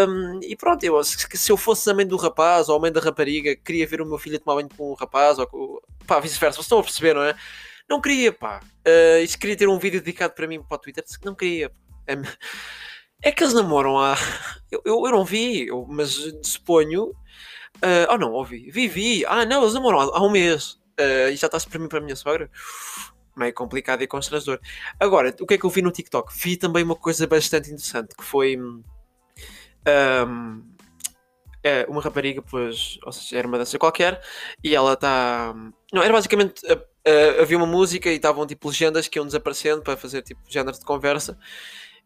Um, 0.09 0.39
e 0.45 0.55
pronto, 0.55 0.85
eu, 0.85 1.03
se, 1.03 1.17
se, 1.37 1.51
eu 1.51 1.57
fosse 1.57 1.91
a 1.91 1.95
mãe 1.95 2.07
do 2.07 2.17
rapaz 2.17 2.69
ou 2.69 2.77
a 2.77 2.79
mãe 2.79 2.93
da 2.93 3.01
rapariga, 3.01 3.57
queria 3.57 3.85
ver 3.85 4.01
o 4.01 4.07
meu 4.07 4.17
filho 4.17 4.39
tomar 4.39 4.55
banho 4.55 4.69
com 4.77 4.93
o 4.93 4.95
rapaz, 4.95 5.41
ou 5.41 5.47
com, 5.49 5.81
pá, 6.07 6.21
vice-versa, 6.21 6.57
vocês 6.57 6.67
estão 6.67 6.79
a 6.79 6.85
perceber, 6.85 7.15
não 7.15 7.23
é? 7.23 7.35
Não 7.89 8.01
queria, 8.01 8.33
pá. 8.33 8.61
Uh, 8.87 9.25
e 9.25 9.27
se 9.27 9.37
queria 9.37 9.57
ter 9.57 9.69
um 9.69 9.77
vídeo 9.77 10.01
dedicado 10.01 10.35
para 10.35 10.47
mim 10.47 10.63
para 10.63 10.77
o 10.77 10.79
Twitter, 10.79 11.05
não 11.25 11.35
queria. 11.35 11.73
É, 12.07 12.15
é 13.29 13.33
que 13.33 13.43
eles 13.43 13.55
namoram 13.55 13.99
há. 13.99 14.15
Eu, 14.71 14.81
eu, 14.85 15.05
eu 15.05 15.11
não 15.11 15.25
vi, 15.25 15.67
eu, 15.67 15.85
mas 15.91 16.15
suponho 16.45 17.13
Ah, 17.83 18.15
oh 18.15 18.17
não, 18.17 18.31
ouvi. 18.31 18.71
Vivi. 18.71 19.27
Ah 19.27 19.45
não, 19.45 19.63
eles 19.63 19.75
namoram 19.75 19.99
há 19.99 20.19
há 20.19 20.23
um 20.23 20.31
mês. 20.31 20.79
Ah, 20.97 21.29
e 21.29 21.35
já 21.35 21.49
está-se 21.49 21.69
para 21.69 21.81
mim 21.81 21.89
para 21.89 21.99
a 21.99 22.03
minha 22.03 22.15
sogra. 22.15 22.49
Meio 23.41 23.55
complicado 23.55 24.03
e 24.03 24.07
constrangedor. 24.07 24.61
Agora, 24.99 25.35
o 25.41 25.47
que 25.47 25.55
é 25.55 25.59
que 25.59 25.65
eu 25.65 25.71
vi 25.71 25.81
no 25.81 25.91
TikTok? 25.91 26.31
Vi 26.37 26.59
também 26.59 26.85
uma 26.85 26.95
coisa 26.95 27.27
bastante 27.27 27.71
interessante 27.71 28.15
que 28.15 28.23
foi. 28.23 28.57
hum, 28.59 28.83
ahm, 29.87 30.63
é, 31.63 31.87
uma 31.89 32.01
rapariga, 32.03 32.43
pois, 32.43 32.99
ou 33.05 33.13
seja, 33.13 33.39
era 33.39 33.49
uma 33.49 33.59
dança 33.59 33.79
qualquer, 33.79 34.21
e 34.63 34.75
ela 34.75 34.95
está. 34.95 35.55
Não, 35.93 36.03
era 36.03 36.13
basicamente. 36.13 36.61
ah, 36.71 37.43
havia 37.43 37.57
uma 37.57 37.67
música 37.67 38.11
e 38.11 38.17
estavam 38.17 38.47
tipo 38.47 38.69
legendas 38.69 39.09
que 39.09 39.19
iam 39.19 39.27
desaparecendo 39.27 39.83
para 39.83 39.97
fazer 39.97 40.23
tipo 40.23 40.41
género 40.49 40.79
de 40.79 40.85
conversa. 40.85 41.39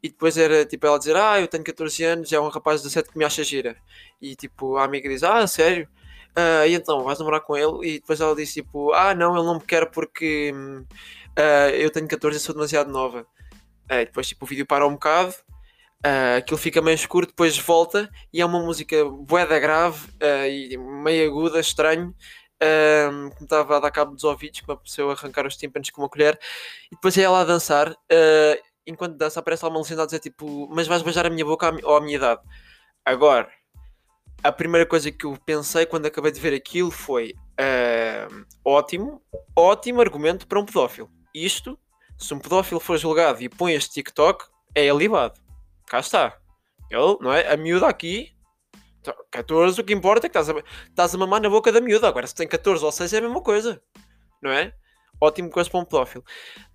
E 0.02 0.08
depois 0.10 0.36
era 0.36 0.64
tipo 0.66 0.86
ela 0.86 0.98
dizer: 0.98 1.16
Ah, 1.16 1.40
eu 1.40 1.48
tenho 1.48 1.64
14 1.64 2.04
anos, 2.04 2.32
é 2.32 2.38
um 2.40 2.48
rapaz 2.48 2.80
de 2.80 2.88
17 2.88 3.10
que 3.10 3.18
me 3.18 3.24
acha 3.24 3.42
gira. 3.44 3.76
E 4.20 4.36
tipo, 4.36 4.76
a 4.76 4.84
amiga 4.84 5.08
diz: 5.08 5.22
Ah, 5.24 5.46
sério? 5.46 5.88
Ah, 6.36 6.66
e 6.66 6.74
então, 6.74 7.02
vais 7.04 7.18
namorar 7.18 7.40
com 7.40 7.56
ele? 7.56 7.94
E 7.96 8.00
depois 8.00 8.20
ela 8.20 8.34
diz: 8.36 8.52
tipo, 8.52 8.92
Ah, 8.92 9.14
não, 9.14 9.36
ele 9.36 9.46
não 9.46 9.54
me 9.54 9.60
quer 9.64 9.90
porque 9.90 10.52
hum, 10.54 10.84
ah, 11.36 11.70
eu 11.70 11.90
tenho 11.90 12.08
14 12.08 12.36
e 12.36 12.40
sou 12.40 12.54
demasiado 12.54 12.90
nova. 12.90 13.26
E 13.90 14.04
depois 14.06 14.28
tipo, 14.28 14.44
o 14.44 14.48
vídeo 14.48 14.66
para 14.66 14.86
um 14.86 14.92
bocado. 14.94 15.34
ah, 16.04 16.36
aquilo 16.38 16.58
fica 16.58 16.82
meio 16.82 16.94
escuro, 16.94 17.26
depois 17.26 17.56
volta 17.58 18.10
e 18.32 18.40
é 18.40 18.46
uma 18.46 18.60
música 18.60 19.04
boeda 19.04 19.58
grave 19.58 20.08
ah, 20.20 20.48
e 20.48 20.76
meio 20.76 21.30
aguda, 21.30 21.60
estranho, 21.60 22.14
ah, 22.62 23.30
que 23.34 23.40
me 23.40 23.44
estava 23.44 23.76
a 23.76 23.80
dar 23.80 23.90
cabo 23.90 24.12
dos 24.14 24.24
ouvidos, 24.24 24.60
que 24.60 24.68
me 24.68 25.10
arrancar 25.12 25.46
os 25.46 25.56
tímpanos 25.56 25.90
com 25.90 26.02
uma 26.02 26.08
colher. 26.08 26.38
E 26.90 26.94
depois 26.94 27.16
é 27.18 27.22
ela 27.22 27.40
a 27.40 27.44
dançar, 27.44 27.90
ah, 27.90 28.58
enquanto 28.86 29.16
dança 29.16 29.40
aparece 29.40 29.64
lá 29.64 29.70
uma 29.70 29.80
legenda 29.80 30.02
a 30.02 30.06
dizer 30.06 30.20
tipo, 30.20 30.68
mas 30.74 30.86
vais 30.86 31.02
beijar 31.02 31.26
a 31.26 31.30
minha 31.30 31.44
boca 31.44 31.70
ou 31.84 31.96
à 31.96 32.00
minha 32.00 32.16
idade. 32.16 32.40
Agora, 33.04 33.50
a 34.42 34.52
primeira 34.52 34.86
coisa 34.86 35.10
que 35.10 35.24
eu 35.26 35.38
pensei 35.44 35.86
quando 35.86 36.06
acabei 36.06 36.30
de 36.32 36.40
ver 36.40 36.54
aquilo 36.54 36.90
foi 36.90 37.34
ah, 37.58 38.28
ótimo, 38.64 39.22
ótimo 39.56 40.00
argumento 40.00 40.46
para 40.46 40.60
um 40.60 40.66
pedófilo. 40.66 41.10
Isto, 41.34 41.78
se 42.16 42.32
um 42.32 42.38
pedófilo 42.38 42.80
for 42.80 42.96
julgado 42.98 43.42
e 43.42 43.48
põe 43.48 43.74
este 43.74 43.94
TikTok, 43.94 44.44
é 44.74 44.88
alivado. 44.88 45.40
Cá 45.86 46.00
está. 46.00 46.38
Ele, 46.90 47.16
não 47.20 47.32
é? 47.32 47.52
A 47.52 47.56
miúda 47.56 47.88
aqui, 47.88 48.34
então, 49.04 49.14
14, 49.30 49.78
o 49.78 49.84
que 49.84 49.92
importa 49.92 50.26
é 50.26 50.30
que 50.30 50.38
estás 50.38 50.48
a, 50.48 50.62
estás 50.88 51.14
a 51.14 51.18
mamar 51.18 51.40
na 51.42 51.50
boca 51.50 51.70
da 51.70 51.80
miúda. 51.80 52.08
Agora, 52.08 52.26
se 52.26 52.34
tem 52.34 52.48
14 52.48 52.82
ou 52.82 52.90
6 52.90 53.12
é 53.12 53.18
a 53.18 53.20
mesma 53.20 53.42
coisa. 53.42 53.82
Não 54.42 54.50
é? 54.50 54.72
Ótimo 55.20 55.50
coisa 55.50 55.68
para 55.68 55.80
um 55.80 55.84
pedófilo. 55.84 56.24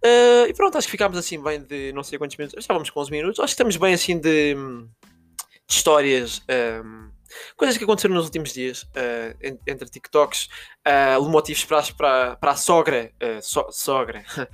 Ah, 0.05 0.47
e 0.47 0.53
pronto, 0.53 0.77
acho 0.77 0.87
que 0.87 0.91
ficámos 0.91 1.17
assim 1.17 1.41
bem 1.41 1.61
de 1.61 1.91
não 1.91 2.03
sei 2.03 2.19
quantos 2.19 2.37
minutos. 2.37 2.59
Estávamos 2.59 2.89
com 2.91 2.99
11 2.99 3.11
minutos. 3.11 3.39
Acho 3.39 3.47
que 3.47 3.53
estamos 3.53 3.77
bem 3.77 3.93
assim 3.95 4.19
de, 4.19 4.53
de 4.53 4.87
histórias. 5.67 6.43
ahm, 6.47 7.09
coisas 7.55 7.77
que 7.77 7.83
aconteceram 7.83 8.15
nos 8.15 8.25
últimos 8.25 8.53
dias. 8.53 8.87
en- 9.41 9.59
entre 9.67 9.89
TikToks, 9.89 10.49
ah, 10.85 11.19
motivos 11.19 11.63
para, 11.65 11.83
para, 11.93 12.35
para 12.37 12.51
a 12.51 12.55
sogra. 12.55 13.11
ah, 13.21 13.41
so- 13.41 13.67
sogra. 13.71 14.23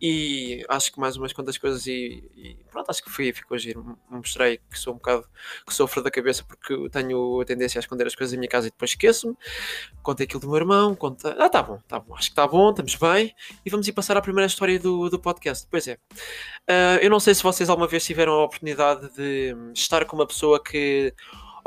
e 0.00 0.64
acho 0.68 0.92
que 0.92 1.00
mais 1.00 1.16
umas 1.16 1.32
quantas 1.32 1.58
coisas. 1.58 1.86
E, 1.86 2.24
e 2.36 2.56
pronto, 2.70 2.90
acho 2.90 3.02
que 3.02 3.10
fui, 3.10 3.32
ficou 3.32 3.56
giro. 3.58 3.98
Mostrei 4.10 4.58
que 4.70 4.78
sou 4.78 4.94
um 4.94 4.96
bocado. 4.96 5.26
que 5.66 5.74
sofro 5.74 6.02
da 6.02 6.10
cabeça 6.10 6.44
porque 6.44 6.88
tenho 6.90 7.40
a 7.40 7.44
tendência 7.44 7.78
a 7.78 7.80
esconder 7.80 8.06
as 8.06 8.14
coisas 8.14 8.32
da 8.32 8.38
minha 8.38 8.48
casa 8.48 8.68
e 8.68 8.70
depois 8.70 8.90
esqueço-me. 8.90 9.36
Contei 10.02 10.24
aquilo 10.24 10.40
do 10.40 10.48
meu 10.48 10.56
irmão. 10.56 10.94
Conta... 10.94 11.36
Ah, 11.38 11.48
tá 11.48 11.62
bom, 11.62 11.80
tá 11.88 11.98
bom. 11.98 12.14
Acho 12.16 12.30
que 12.30 12.34
tá 12.36 12.46
bom, 12.46 12.70
estamos 12.70 12.94
bem. 12.94 13.34
E 13.64 13.70
vamos 13.70 13.86
ir 13.88 13.92
passar 13.92 14.16
à 14.16 14.20
primeira 14.20 14.46
história 14.46 14.78
do, 14.78 15.08
do 15.08 15.18
podcast. 15.18 15.66
Pois 15.70 15.86
é. 15.88 15.98
Ah, 16.68 16.98
eu 17.00 17.10
não 17.10 17.20
sei 17.20 17.34
se 17.34 17.42
vocês 17.42 17.68
alguma 17.68 17.88
vez 17.88 18.04
tiveram 18.04 18.32
a 18.32 18.44
oportunidade 18.44 19.12
de 19.14 19.54
hum, 19.56 19.72
estar 19.74 20.04
com 20.04 20.16
uma 20.16 20.26
pessoa 20.26 20.62
que. 20.62 21.14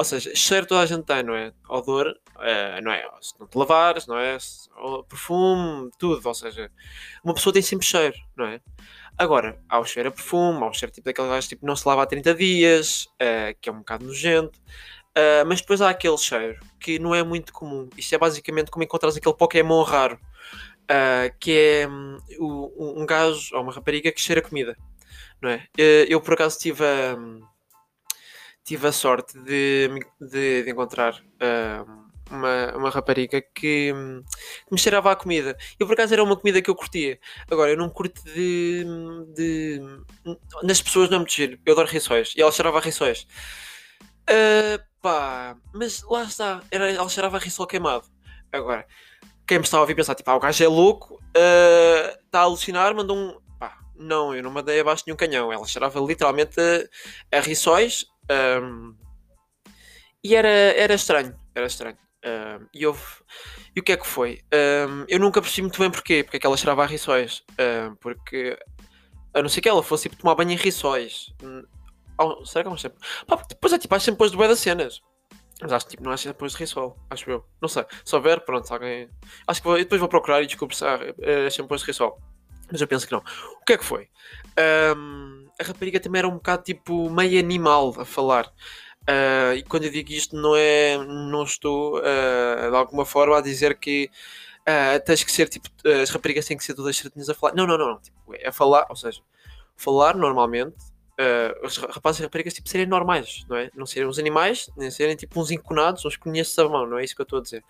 Ou 0.01 0.05
seja, 0.05 0.33
cheiro 0.35 0.65
toda 0.65 0.81
a 0.81 0.85
gente 0.85 1.03
tem, 1.05 1.21
não 1.23 1.35
é? 1.35 1.53
Odor, 1.69 2.13
ah, 2.37 2.81
não 2.81 2.91
é? 2.91 3.07
Se 3.21 3.39
não 3.39 3.45
te 3.47 3.55
lavares, 3.57 4.07
não 4.07 4.17
é? 4.17 4.35
Ou 4.77 5.03
perfume, 5.03 5.91
tudo. 5.99 6.27
Ou 6.27 6.33
seja, 6.33 6.71
uma 7.23 7.33
pessoa 7.35 7.53
tem 7.53 7.61
sempre 7.61 7.85
cheiro, 7.85 8.15
não 8.35 8.45
é? 8.45 8.59
Agora, 9.17 9.59
há 9.69 9.77
o 9.79 9.85
cheiro 9.85 10.09
a 10.09 10.11
perfume, 10.11 10.63
há 10.63 10.67
o 10.67 10.73
cheiro 10.73 10.91
tipo 10.93 11.05
daquele 11.05 11.27
gajo 11.27 11.47
tipo 11.47 11.65
não 11.65 11.75
se 11.75 11.87
lava 11.87 12.01
há 12.03 12.05
30 12.07 12.33
dias, 12.33 13.07
ah, 13.19 13.53
que 13.61 13.69
é 13.69 13.71
um 13.71 13.79
bocado 13.79 14.05
nojento. 14.05 14.59
Ah, 15.15 15.43
mas 15.45 15.61
depois 15.61 15.81
há 15.81 15.89
aquele 15.89 16.17
cheiro 16.17 16.59
que 16.79 16.97
não 16.99 17.13
é 17.13 17.23
muito 17.23 17.53
comum. 17.53 17.87
Isto 17.97 18.15
é 18.15 18.17
basicamente 18.17 18.71
como 18.71 18.83
encontrares 18.83 19.17
aquele 19.17 19.35
Pokémon 19.35 19.83
raro. 19.83 20.19
ah, 20.89 21.29
que 21.39 21.51
é 21.83 21.87
hum, 21.87 22.17
o- 22.39 23.01
um 23.01 23.05
gajo 23.05 23.55
ou 23.55 23.61
uma 23.63 23.71
rapariga 23.73 24.11
que 24.11 24.19
cheira 24.21 24.41
comida, 24.41 24.75
não 25.41 25.49
é? 25.49 25.65
Eh, 25.77 26.05
Eu 26.09 26.19
por 26.21 26.33
acaso 26.33 26.57
tive 26.59 26.83
a, 26.83 27.15
tive 28.63 28.87
a 28.87 28.91
sorte 28.91 29.37
de, 29.43 29.89
me- 29.91 30.27
de- 30.29 30.63
de 30.63 30.71
encontrar 30.71 31.21
ah, 31.39 31.85
uma, 32.29 32.77
uma 32.77 32.89
rapariga 32.89 33.41
que, 33.41 33.93
que 33.93 33.93
me 34.71 34.77
cheirava 34.79 35.11
a 35.11 35.15
comida. 35.15 35.57
Eu 35.79 35.87
por 35.87 35.93
acaso 35.93 36.13
era 36.13 36.23
uma 36.23 36.37
comida 36.37 36.61
que 36.61 36.69
eu 36.69 36.75
curtia. 36.75 37.19
Agora, 37.49 37.71
eu 37.71 37.77
não 37.77 37.89
curto 37.89 38.23
de. 38.23 38.85
de 39.35 39.81
nas 40.63 40.81
pessoas 40.81 41.09
não 41.09 41.19
muito 41.19 41.33
giro. 41.33 41.59
Eu 41.65 41.73
adoro 41.73 41.87
rissóis. 41.89 42.33
E 42.37 42.41
ela 42.41 42.51
cheirava 42.51 42.77
a 42.77 42.81
rissóis. 42.81 43.27
Ah, 44.27 44.79
pá, 45.01 45.57
mas 45.73 46.03
lá 46.03 46.23
está. 46.23 46.61
Era, 46.71 46.89
ela 46.91 47.09
cheirava 47.09 47.37
a 47.37 47.39
rissol 47.39 47.67
queimado. 47.67 48.05
Agora, 48.51 48.85
quem 49.47 49.59
me 49.59 49.63
estava 49.65 49.81
a 49.81 49.83
ouvir 49.83 49.95
pensar, 49.95 50.15
tipo, 50.15 50.29
ah, 50.31 50.35
o 50.35 50.39
gajo 50.39 50.63
é 50.63 50.67
louco, 50.67 51.19
ah, 51.37 52.17
está 52.25 52.39
a 52.39 52.43
alucinar, 52.43 52.95
mandou 52.95 53.17
um. 53.17 53.39
Não, 53.95 54.35
eu 54.35 54.41
não 54.41 54.49
mandei 54.51 54.79
abaixo 54.79 55.03
nenhum 55.05 55.17
canhão. 55.17 55.53
Ela 55.53 55.65
cheirava 55.67 55.99
literalmente 55.99 56.59
a, 57.31 57.37
a 57.37 57.41
rissóis. 57.41 58.05
Ahm, 58.29 58.93
e 60.23 60.35
era, 60.35 60.47
era 60.49 60.93
estranho, 60.93 61.35
era 61.55 61.65
estranho. 61.67 61.97
Ahm, 62.23 62.67
e, 62.73 62.85
houve, 62.85 63.01
e 63.75 63.79
o 63.79 63.83
que 63.83 63.91
é 63.93 63.97
que 63.97 64.05
foi? 64.05 64.41
Ahm, 64.53 65.05
eu 65.07 65.19
nunca 65.19 65.41
percebi 65.41 65.63
muito 65.63 65.79
bem 65.79 65.89
porquê, 65.89 66.23
porque 66.23 66.37
é 66.37 66.39
que 66.39 66.45
ela 66.47 66.57
cheirava 66.57 66.83
a 66.83 66.85
rissóis. 66.87 67.43
Ahm, 67.57 67.95
porque, 67.99 68.57
a 69.33 69.41
não 69.41 69.49
ser 69.49 69.61
que 69.61 69.69
ela 69.69 69.83
fosse 69.83 70.09
tipo, 70.09 70.21
tomar 70.21 70.35
banho 70.35 70.51
em 70.51 70.55
rissóis. 70.55 71.33
Hum, 71.43 71.63
ao- 72.17 72.45
será 72.45 72.63
que 72.65 72.69
um 72.69 72.77
shampoo? 72.77 72.99
Pá, 73.27 73.37
depois 73.49 73.73
é 73.73 73.79
tipo, 73.79 73.95
há 73.95 73.99
shampoos 73.99 74.31
de 74.31 74.37
bué 74.37 74.47
das 74.47 74.59
cenas. 74.59 75.01
Mas 75.61 75.73
acho 75.73 75.85
que 75.85 75.91
tipo, 75.91 76.03
não 76.03 76.11
há 76.11 76.17
shampoos 76.17 76.53
de 76.53 76.59
rissol, 76.59 76.97
acho 77.09 77.29
eu. 77.29 77.45
Não 77.61 77.69
sei. 77.69 77.85
Se 78.05 78.15
houver, 78.15 78.41
pronto, 78.45 78.71
alguém. 78.73 79.09
Acho 79.47 79.61
que 79.61 79.67
vou, 79.67 79.77
depois 79.77 79.99
vou 79.99 80.09
procurar 80.09 80.41
e 80.43 80.47
descobrir 80.47 80.75
se 80.75 80.85
há 80.85 80.99
eh, 81.21 81.49
shampoos 81.51 81.81
de 81.81 81.87
rissol. 81.87 82.19
Mas 82.71 82.81
eu 82.81 82.87
penso 82.87 83.05
que 83.05 83.11
não. 83.11 83.19
O 83.19 83.65
que 83.65 83.73
é 83.73 83.77
que 83.77 83.85
foi? 83.85 84.07
Ahm, 84.57 85.47
a 85.59 85.63
rapariga 85.63 85.99
também 85.99 86.19
era 86.19 86.27
um 86.27 86.35
bocado 86.35 86.63
tipo 86.63 87.09
meio 87.09 87.39
animal 87.39 87.93
a 87.99 88.05
falar. 88.05 88.51
Ah, 89.07 89.53
e 89.55 89.63
quando 89.63 89.85
eu 89.85 89.91
digo 89.91 90.11
isto, 90.11 90.35
não 90.35 90.55
é. 90.55 90.97
Não 90.97 91.43
estou 91.43 91.97
ah, 91.97 92.69
de 92.69 92.75
alguma 92.75 93.05
forma 93.05 93.37
a 93.37 93.41
dizer 93.41 93.77
que 93.77 94.09
ah, 94.65 94.99
tens 94.99 95.23
que 95.23 95.31
ser 95.31 95.49
tipo. 95.49 95.69
As 96.01 96.09
raparigas 96.09 96.45
têm 96.45 96.57
que 96.57 96.63
ser 96.63 96.73
todas 96.73 96.95
certinhas 96.97 97.29
a 97.29 97.33
falar. 97.33 97.55
Não, 97.55 97.67
não, 97.67 97.77
não. 97.77 97.87
não. 97.89 97.99
Tipo, 97.99 98.17
é 98.35 98.47
a 98.47 98.51
falar, 98.51 98.85
ou 98.89 98.95
seja, 98.95 99.21
falar 99.75 100.15
normalmente. 100.15 100.90
Ah, 101.19 101.65
os 101.65 101.77
ra- 101.77 101.91
rapazes 101.91 102.19
e 102.21 102.23
raparigas 102.23 102.53
tipo, 102.53 102.69
serem 102.69 102.85
normais, 102.87 103.45
não 103.49 103.57
é? 103.57 103.69
Não 103.75 103.85
serem 103.85 104.07
uns 104.07 104.19
animais, 104.19 104.69
nem 104.77 104.89
serem 104.91 105.15
tipo 105.15 105.39
uns 105.39 105.51
enconados, 105.51 106.05
uns 106.05 106.17
conheços 106.17 106.57
a 106.59 106.67
mão, 106.67 106.85
não 106.87 106.97
é 106.99 107.03
isso 107.03 107.15
que 107.15 107.21
eu 107.21 107.23
estou 107.23 107.39
a 107.39 107.41
dizer. 107.41 107.63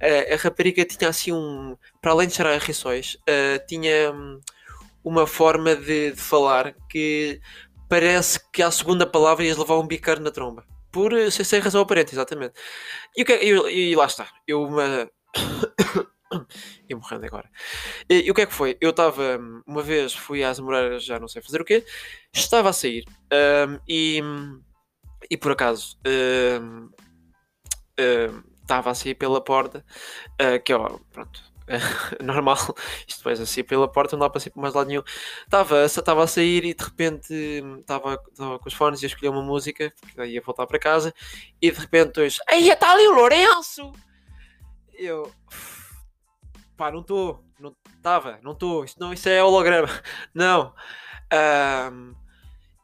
Ah, 0.00 0.34
a 0.34 0.36
rapariga 0.36 0.84
tinha 0.84 1.08
assim 1.10 1.32
um. 1.32 1.76
Para 2.00 2.12
além 2.12 2.28
de 2.28 2.34
cheirar 2.34 2.58
rissóis, 2.60 3.16
ah, 3.28 3.58
tinha 3.66 4.12
hum, 4.12 4.40
uma 5.04 5.26
forma 5.26 5.74
de, 5.76 6.12
de 6.12 6.20
falar 6.20 6.74
que 6.88 7.40
parece 7.88 8.40
que 8.52 8.62
à 8.62 8.70
segunda 8.70 9.06
palavra 9.06 9.44
ias 9.44 9.56
levar 9.56 9.78
um 9.78 9.86
bicar 9.86 10.20
na 10.20 10.30
tromba. 10.30 10.64
Por, 10.92 11.12
eh, 11.12 11.30
sem, 11.30 11.44
sem 11.44 11.60
razão 11.60 11.82
aparente, 11.82 12.14
exatamente. 12.14 12.54
E, 13.16 13.22
o 13.22 13.24
que, 13.26 13.32
é- 13.32 13.44
e, 13.44 13.90
e 13.92 13.96
lá 13.96 14.06
está. 14.06 14.28
Eu 14.46 14.62
uma. 14.64 15.10
Eu 16.88 16.98
morrendo 16.98 17.26
agora. 17.26 17.50
E, 18.08 18.26
e 18.26 18.30
o 18.30 18.34
que 18.34 18.42
é 18.42 18.46
que 18.46 18.54
foi? 18.54 18.76
Eu 18.80 18.90
estava. 18.90 19.38
Uma 19.66 19.82
vez 19.82 20.14
fui 20.14 20.42
às 20.44 20.58
Moreiras, 20.58 21.04
já 21.04 21.18
não 21.18 21.28
sei 21.28 21.42
fazer 21.42 21.60
o 21.60 21.64
quê. 21.64 21.84
Estava 22.32 22.70
a 22.70 22.72
sair. 22.72 23.04
ahm, 23.32 23.78
e. 23.88 24.20
E 25.30 25.36
por 25.36 25.52
acaso. 25.52 25.98
ahm, 26.06 26.88
ahm, 27.98 28.42
Estava 28.62 28.90
a 28.90 28.94
sair 28.94 29.14
pela 29.14 29.42
porta. 29.42 29.82
ah, 30.38 30.58
que 30.58 30.74
ó, 30.74 30.98
pronto. 31.10 31.42
normal. 32.22 32.56
Isto 33.06 33.18
depois 33.18 33.40
assim 33.40 33.64
pela 33.64 33.90
porta, 33.90 34.16
não 34.16 34.26
dá 34.26 34.30
para 34.30 34.40
sair 34.40 34.50
por 34.52 34.60
mais 34.60 34.74
lado 34.74 34.88
nenhum. 34.88 35.02
Estava 35.44 35.84
estava 35.84 36.24
a 36.24 36.26
sair 36.26 36.64
e 36.64 36.74
de 36.74 36.84
repente 36.84 37.32
estava 37.80 38.22
estava 38.30 38.58
com 38.58 38.68
os 38.68 38.74
fones 38.74 39.02
e 39.02 39.06
a 39.06 39.08
escolher 39.08 39.30
uma 39.30 39.42
música, 39.42 39.92
porque 40.00 40.22
ia 40.26 40.40
voltar 40.42 40.66
para 40.66 40.78
casa, 40.78 41.14
e 41.60 41.70
de 41.70 41.78
repente 41.78 42.20
hoje, 42.20 42.38
aí 42.48 42.68
está 42.68 42.92
ali 42.92 43.06
o 43.08 43.14
Lourenço! 43.14 43.92
Eu, 44.94 45.30
pá, 46.78 46.92
não 46.92 47.00
estou, 47.00 47.44
não 47.58 47.76
estava, 47.96 48.38
não 48.40 48.52
estou, 48.52 48.84
isso, 48.84 48.96
não, 49.00 49.12
isso 49.12 49.28
é 49.28 49.42
holograma, 49.42 49.88
não. 50.32 50.72
Ahm, 51.30 52.14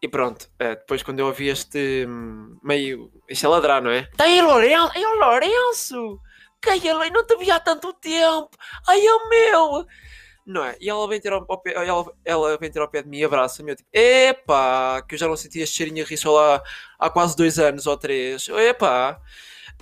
e 0.02 0.08
pronto, 0.08 0.50
eh, 0.58 0.74
depois 0.74 1.02
quando 1.02 1.20
eu 1.20 1.26
ouvi 1.26 1.48
este 1.48 2.04
hum, 2.06 2.58
meio, 2.62 3.10
isso 3.30 3.46
é 3.46 3.48
ladrar, 3.48 3.80
não 3.80 3.90
é? 3.90 4.00
Está 4.00 4.24
aí 4.24 4.42
o 4.42 4.46
Lourenço, 4.46 4.92
aí 4.94 5.06
o 5.06 5.14
Lourenço! 5.14 6.20
Que 6.60 6.70
é 6.70 6.76
ele, 6.76 7.10
não 7.10 7.24
te 7.24 7.36
vi 7.36 7.50
há 7.50 7.60
tanto 7.60 7.92
tempo! 7.94 8.50
Ai, 8.88 9.06
é 9.06 9.14
o 9.14 9.28
meu! 9.28 9.86
Não 10.46 10.62
é? 10.64 10.76
E 10.78 10.90
ela 10.90 11.08
vem 11.08 11.20
ter 11.20 11.32
ao, 11.32 11.46
pé, 11.58 11.72
ela, 11.72 12.04
ela 12.22 12.58
vem 12.58 12.70
ter 12.70 12.80
ao 12.80 12.88
pé 12.88 13.02
de 13.02 13.08
mim 13.08 13.18
e 13.18 13.24
abraça-me. 13.24 13.72
Eu 13.72 13.76
tipo, 13.76 13.88
epá, 13.90 15.00
que 15.08 15.14
eu 15.14 15.18
já 15.18 15.26
não 15.26 15.36
sentia 15.36 15.62
este 15.62 15.76
cheirinho 15.76 16.04
a 16.04 16.06
rissol 16.06 16.38
há, 16.38 16.62
há 16.98 17.08
quase 17.08 17.34
dois 17.34 17.58
anos 17.58 17.86
ou 17.86 17.96
três. 17.96 18.46
Epá. 18.50 19.18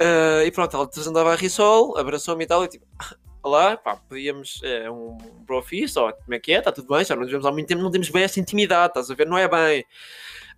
Ah, 0.00 0.44
e 0.44 0.50
pronto, 0.50 0.76
ela 0.76 0.86
desandava 0.86 1.32
a 1.32 1.36
risol, 1.36 1.96
abraçou-me 1.98 2.44
e 2.44 2.46
tal, 2.46 2.64
e 2.64 2.68
tipo, 2.68 2.86
olá, 3.42 3.76
pá, 3.76 3.96
podíamos, 3.96 4.60
é 4.62 4.90
um 4.90 5.16
brofist, 5.44 5.98
ou 5.98 6.12
como 6.12 6.34
é 6.34 6.38
que 6.38 6.52
é, 6.52 6.58
está 6.58 6.70
tudo 6.70 6.94
bem, 6.94 7.04
já 7.04 7.14
não 7.14 7.22
nos 7.22 7.30
vemos 7.30 7.44
há 7.44 7.50
muito 7.50 7.66
tempo, 7.66 7.82
não 7.82 7.90
temos 7.90 8.08
bem 8.08 8.22
essa 8.22 8.38
intimidade, 8.38 8.90
estás 8.90 9.10
a 9.10 9.14
ver, 9.14 9.26
não 9.26 9.36
é 9.36 9.48
bem. 9.48 9.84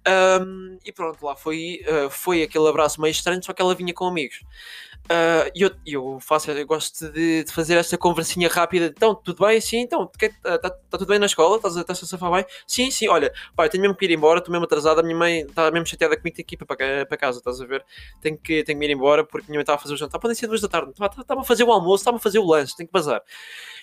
Ahm, 0.07 0.79
e 0.85 0.93
pronto, 0.93 1.25
lá 1.25 1.35
foi, 1.35 1.81
ah, 1.89 2.11
foi 2.11 2.43
aquele 2.43 2.69
abraço 2.69 3.01
meio 3.01 3.13
estranho, 3.13 3.43
só 3.43 3.53
que 3.53 3.63
ela 3.63 3.75
vinha 3.75 3.95
com 3.95 4.07
amigos. 4.07 4.41
Ah, 5.09 5.51
E 5.55 5.63
eu, 5.63 5.71
eu 5.87 6.19
faço, 6.21 6.51
eu 6.51 6.67
gosto 6.67 7.11
de, 7.13 7.45
de 7.45 7.53
fazer 7.53 7.77
esta 7.77 7.97
conversinha 7.99 8.49
rápida. 8.49 8.87
Então, 8.87 9.15
tudo 9.15 9.45
bem? 9.47 9.61
Sim, 9.61 9.79
então, 9.81 10.11
está 10.21 10.71
tudo 10.93 11.07
bem 11.07 11.19
na 11.19 11.27
escola? 11.27 11.57
Estás 11.57 12.03
a 12.03 12.07
safar 12.07 12.31
bem? 12.33 12.45
Sim, 12.67 12.91
sim, 12.91 13.09
olha, 13.09 13.33
pai, 13.55 13.69
tenho 13.69 13.83
mesmo 13.83 13.97
que 13.97 14.05
ir 14.07 14.11
embora, 14.13 14.39
estou 14.39 14.51
mesmo 14.53 14.65
atrasado, 14.65 15.01
a 15.01 15.03
minha 15.03 15.17
mãe 15.17 15.41
está 15.43 15.71
mesmo 15.71 15.87
chateada 15.87 16.17
comigo, 16.17 16.37
tenho 16.37 16.47
que 16.47 16.55
ir 16.55 16.59
para, 16.65 17.07
para 17.07 17.17
casa, 17.19 17.39
estás 17.39 17.61
a 17.61 17.67
ver? 17.67 17.85
Tenho 18.21 18.39
que, 18.39 18.65
tenho 18.65 18.79
que 18.79 18.85
ir 18.87 18.91
embora 18.91 19.25
porque 19.25 19.47
minha 19.49 19.59
mãe 19.59 19.63
está 19.63 19.75
a 19.75 19.79
fazer 19.79 19.95
o 19.95 19.97
jantar. 19.97 20.19
Podem 20.19 20.35
ser 20.35 20.47
duas 20.47 20.61
da 20.61 20.69
tarde, 20.69 20.91
está-me 20.93 21.41
a 21.43 21.45
fazer 21.45 21.65
o 21.65 21.73
almoço, 21.73 22.03
está-me 22.03 22.17
a 22.17 22.21
fazer 22.21 22.39
o 22.39 22.47
lanche, 22.47 22.75
tenho 22.77 22.89
que 22.89 22.93
bazar. 22.93 23.23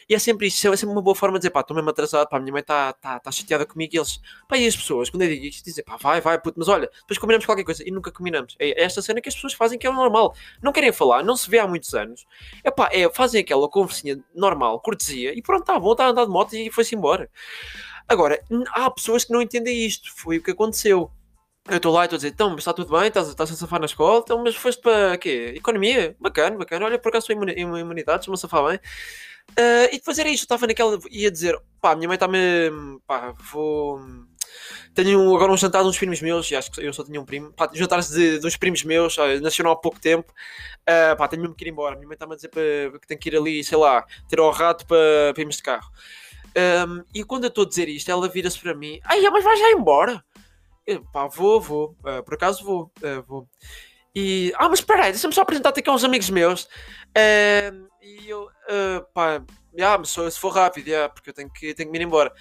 E 0.09 0.15
é 0.15 0.19
sempre 0.19 0.47
isto, 0.47 0.67
é 0.67 0.75
sempre 0.75 0.93
uma 0.93 1.01
boa 1.01 1.15
forma 1.15 1.37
de 1.37 1.41
dizer, 1.41 1.51
pá, 1.51 1.61
estou 1.61 1.75
mesmo 1.75 1.89
atrasado, 1.89 2.27
pá, 2.27 2.37
a 2.37 2.39
minha 2.39 2.51
mãe 2.51 2.61
está 2.61 2.93
tá, 2.93 3.19
tá 3.19 3.31
chateada 3.31 3.65
comigo 3.65 3.93
e 3.95 3.97
eles, 3.97 4.19
pá, 4.47 4.57
e 4.57 4.67
as 4.67 4.75
pessoas, 4.75 5.09
quando 5.09 5.23
eu 5.23 5.29
digo 5.29 5.45
isto, 5.45 5.63
dizem, 5.63 5.83
pá, 5.83 5.97
vai, 5.97 6.19
vai, 6.21 6.39
puto, 6.39 6.59
mas 6.59 6.67
olha, 6.67 6.89
depois 7.01 7.17
combinamos 7.17 7.45
qualquer 7.45 7.63
coisa 7.63 7.83
e 7.87 7.91
nunca 7.91 8.11
combinamos. 8.11 8.55
É 8.59 8.83
esta 8.83 9.01
cena 9.01 9.21
que 9.21 9.29
as 9.29 9.35
pessoas 9.35 9.53
fazem 9.53 9.77
que 9.79 9.87
é 9.87 9.89
o 9.89 9.93
normal. 9.93 10.35
Não 10.61 10.71
querem 10.71 10.91
falar, 10.91 11.10
não 11.23 11.35
se 11.35 11.49
vê 11.49 11.59
há 11.59 11.67
muitos 11.67 11.93
anos. 11.93 12.25
É 12.63 12.71
pá, 12.71 12.89
é, 12.91 13.09
fazem 13.11 13.41
aquela 13.41 13.67
conversinha 13.69 14.23
normal, 14.33 14.79
cortesia 14.79 15.33
e 15.37 15.41
pronto, 15.41 15.65
tá 15.65 15.79
bom, 15.79 15.91
está 15.91 16.05
a 16.05 16.09
andar 16.09 16.25
de 16.25 16.31
moto 16.31 16.53
e 16.55 16.71
foi-se 16.71 16.95
embora. 16.95 17.29
Agora, 18.07 18.41
há 18.73 18.89
pessoas 18.91 19.23
que 19.25 19.31
não 19.33 19.41
entendem 19.41 19.85
isto, 19.85 20.11
foi 20.15 20.37
o 20.37 20.43
que 20.43 20.51
aconteceu. 20.51 21.11
Eu 21.69 21.77
estou 21.77 21.93
lá 21.93 22.03
e 22.03 22.05
estou 22.05 22.15
a 22.15 22.17
dizer, 22.17 22.29
então, 22.29 22.49
mas 22.49 22.59
está 22.59 22.73
tudo 22.73 22.97
bem, 22.97 23.07
estás, 23.07 23.27
estás 23.27 23.51
a 23.51 23.55
safar 23.55 23.79
na 23.79 23.85
escola, 23.85 24.21
então, 24.23 24.43
mas 24.43 24.55
foste 24.55 24.81
para 24.81 25.15
quê? 25.17 25.53
Economia? 25.55 26.15
Bacana, 26.19 26.57
bacana, 26.57 26.85
olha, 26.85 26.97
por 26.97 27.09
acaso 27.09 27.27
sou 27.27 27.35
imuni- 27.35 27.53
im- 27.53 27.77
imunidade, 27.77 28.21
estou-me 28.21 28.35
a 28.35 28.37
safar 28.39 28.65
bem. 28.67 28.79
Ah, 29.57 29.85
e 29.91 29.97
depois 29.97 30.17
era 30.17 30.29
isto, 30.29 30.43
eu 30.43 30.45
estava 30.45 30.65
naquela, 30.67 30.97
ia 31.11 31.29
dizer, 31.31 31.59
pá, 31.79 31.95
minha 31.95 32.07
mãe 32.07 32.15
está-me, 32.15 32.71
pá, 33.05 33.31
vou... 33.51 33.99
Tenho 34.93 35.19
um- 35.21 35.35
agora 35.35 35.51
um 35.51 35.57
jantar 35.57 35.83
de 35.83 35.87
uns 35.89 35.97
primos 35.97 36.21
meus, 36.21 36.49
e 36.51 36.55
acho 36.55 36.71
que 36.71 36.81
eu 36.81 36.91
só 36.93 37.03
tinha 37.03 37.19
um 37.21 37.25
primo, 37.25 37.51
pá, 37.53 37.69
jantares 37.73 38.09
de, 38.09 38.39
de 38.39 38.45
uns 38.47 38.57
primos 38.57 38.83
meus, 38.83 39.17
ah, 39.17 39.39
nasceram 39.39 39.71
há 39.71 39.75
pouco 39.75 39.99
tempo, 39.99 40.33
ah, 40.85 41.15
pá, 41.15 41.27
tenho 41.27 41.41
mesmo 41.41 41.55
que 41.55 41.63
ir 41.63 41.69
embora, 41.69 41.95
minha 41.95 42.07
mãe 42.07 42.15
está-me 42.15 42.33
a 42.33 42.35
dizer 42.35 42.49
para- 42.49 42.99
que 42.99 43.07
tenho 43.07 43.19
que 43.19 43.29
ir 43.29 43.35
ali, 43.37 43.63
sei 43.63 43.77
lá, 43.77 44.05
ter 44.27 44.39
ao 44.39 44.51
rato 44.51 44.85
para, 44.85 45.33
para 45.33 45.41
irmos 45.41 45.55
de 45.57 45.63
carro. 45.63 45.89
Ahm, 46.55 47.03
e 47.15 47.23
quando 47.23 47.45
eu 47.45 47.47
estou 47.49 47.63
a 47.63 47.67
dizer 47.67 47.87
isto, 47.87 48.11
ela 48.11 48.27
vira-se 48.27 48.59
para 48.59 48.75
mim, 48.75 48.99
ai, 49.05 49.21
mas 49.29 49.43
vais 49.43 49.59
já 49.59 49.71
embora? 49.71 50.21
Eu, 50.85 51.03
pá, 51.13 51.27
vou, 51.27 51.61
vou, 51.61 51.95
ah, 52.03 52.21
por 52.23 52.33
acaso 52.33 52.63
vou, 52.65 52.91
ah, 53.03 53.23
vou. 53.25 53.47
E, 54.13 54.51
ah, 54.57 54.67
mas 54.67 54.79
espera 54.79 55.05
aí, 55.05 55.11
deixa-me 55.13 55.33
só 55.33 55.41
apresentar-te 55.43 55.79
aqui 55.79 55.89
a 55.89 55.93
uns 55.93 56.03
amigos 56.03 56.29
meus. 56.29 56.67
Ahm, 57.17 57.87
e 58.01 58.29
eu, 58.29 58.49
ah, 58.67 59.05
pá, 59.13 59.41
só 60.03 60.29
se 60.29 60.37
for 60.39 60.49
rápido, 60.49 60.89
já, 60.89 61.07
porque 61.07 61.29
eu 61.29 61.33
tenho 61.33 61.49
que, 61.49 61.73
tenho 61.73 61.89
que 61.89 61.97
ir 61.97 62.01
embora. 62.01 62.33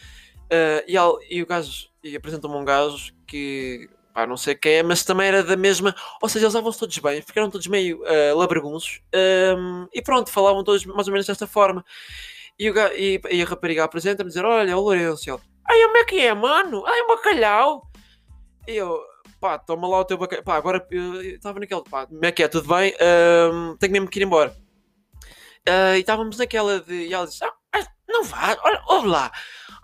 Ah, 0.51 0.83
e, 0.89 0.97
ela- 0.97 1.19
e 1.31 1.41
o 1.43 1.47
gajo, 1.47 1.89
e 2.03 2.17
apresentou-me 2.17 2.57
um 2.57 2.65
gajo 2.65 3.13
que, 3.27 3.89
pá, 4.15 4.27
não 4.27 4.37
sei 4.37 4.55
quem 4.55 4.75
é, 4.75 4.83
mas 4.83 5.05
também 5.05 5.29
era 5.29 5.43
da 5.43 5.57
mesma. 5.57 5.95
Ou 6.23 6.29
seja, 6.29 6.45
eles 6.47 6.55
estavam 6.55 6.73
todos 6.73 6.99
bem, 6.99 7.23
ficaram 7.23 7.51
todos 7.51 7.67
meio 7.67 8.03
ah, 8.07 8.35
labregunços. 8.35 9.01
ahm, 9.15 9.87
e 9.93 10.03
pronto, 10.03 10.31
falavam 10.31 10.65
todos 10.65 10.85
mais 10.87 11.07
ou 11.09 11.13
menos 11.13 11.27
desta 11.27 11.47
forma. 11.47 11.85
E, 12.59 12.69
o 12.69 12.75
ga- 12.75 12.95
e, 12.95 13.21
e 13.31 13.43
a 13.43 13.47
rapariga 13.47 13.85
apresenta-me 13.85 14.29
dizer: 14.29 14.45
Olha, 14.45 14.77
o 14.77 14.81
Lourenço. 14.81 15.31
Ele, 15.31 15.39
Ai, 15.69 15.81
como 15.83 15.97
é 15.99 16.05
que 16.05 16.19
é, 16.21 16.35
mano? 16.35 16.85
Ai, 16.87 17.03
um 17.03 17.07
bacalhau. 17.09 17.91
E 18.69 18.77
eu, 18.77 19.01
pá, 19.41 19.59
toma 19.59 19.89
lá 19.89 20.01
o 20.01 20.05
teu 20.05 20.19
bacalhau. 20.19 20.45
Pá, 20.45 20.57
agora 20.57 20.87
estava 21.23 21.59
naquele, 21.61 21.83
pá, 21.89 22.07
como 22.07 22.25
é 22.25 22.33
que 22.33 22.43
é? 22.43 22.49
Tudo 22.49 22.69
bem? 22.69 22.95
Ahm, 23.01 23.77
tenho 23.79 23.93
mesmo 23.93 24.09
que 24.11 24.19
ir 24.19 24.25
embora. 24.25 24.55
Ah, 25.67 25.97
e 25.97 26.01
estávamos 26.01 26.37
naquela 26.39 26.81
de. 26.81 27.07
E 27.09 27.15
ela 27.15 27.27
disse: 27.27 27.45
ah, 27.45 27.53
ah, 27.73 27.87
Não 28.09 28.25
vá, 28.25 28.57
olha, 28.63 28.83
ouve 28.89 29.09
lá. 29.09 29.31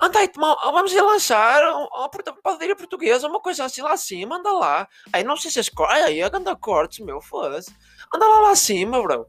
Anda 0.01 0.19
aí, 0.19 0.29
tomar- 0.29 0.57
vamos 0.63 0.95
a 0.97 2.33
padeira 2.43 2.77
portuguesa, 2.77 3.29
uma 3.29 3.41
coisa 3.41 3.65
assim 3.65 3.81
lá 3.83 3.93
acima, 3.93 4.37
anda 4.37 4.53
lá. 4.53 4.89
Aí 5.13 5.25
não 5.25 5.37
sei 5.37 5.51
se 5.51 5.59
as 5.61 5.69
cortes. 5.69 6.05
Aí, 6.05 6.21
anda 6.21 6.55
cortes, 6.57 7.05
meu, 7.05 7.21
foda-se. 7.21 7.75
Anda 8.15 8.27
lá 8.27 8.41
lá 8.41 8.51
acima, 8.51 9.03
bro. 9.03 9.27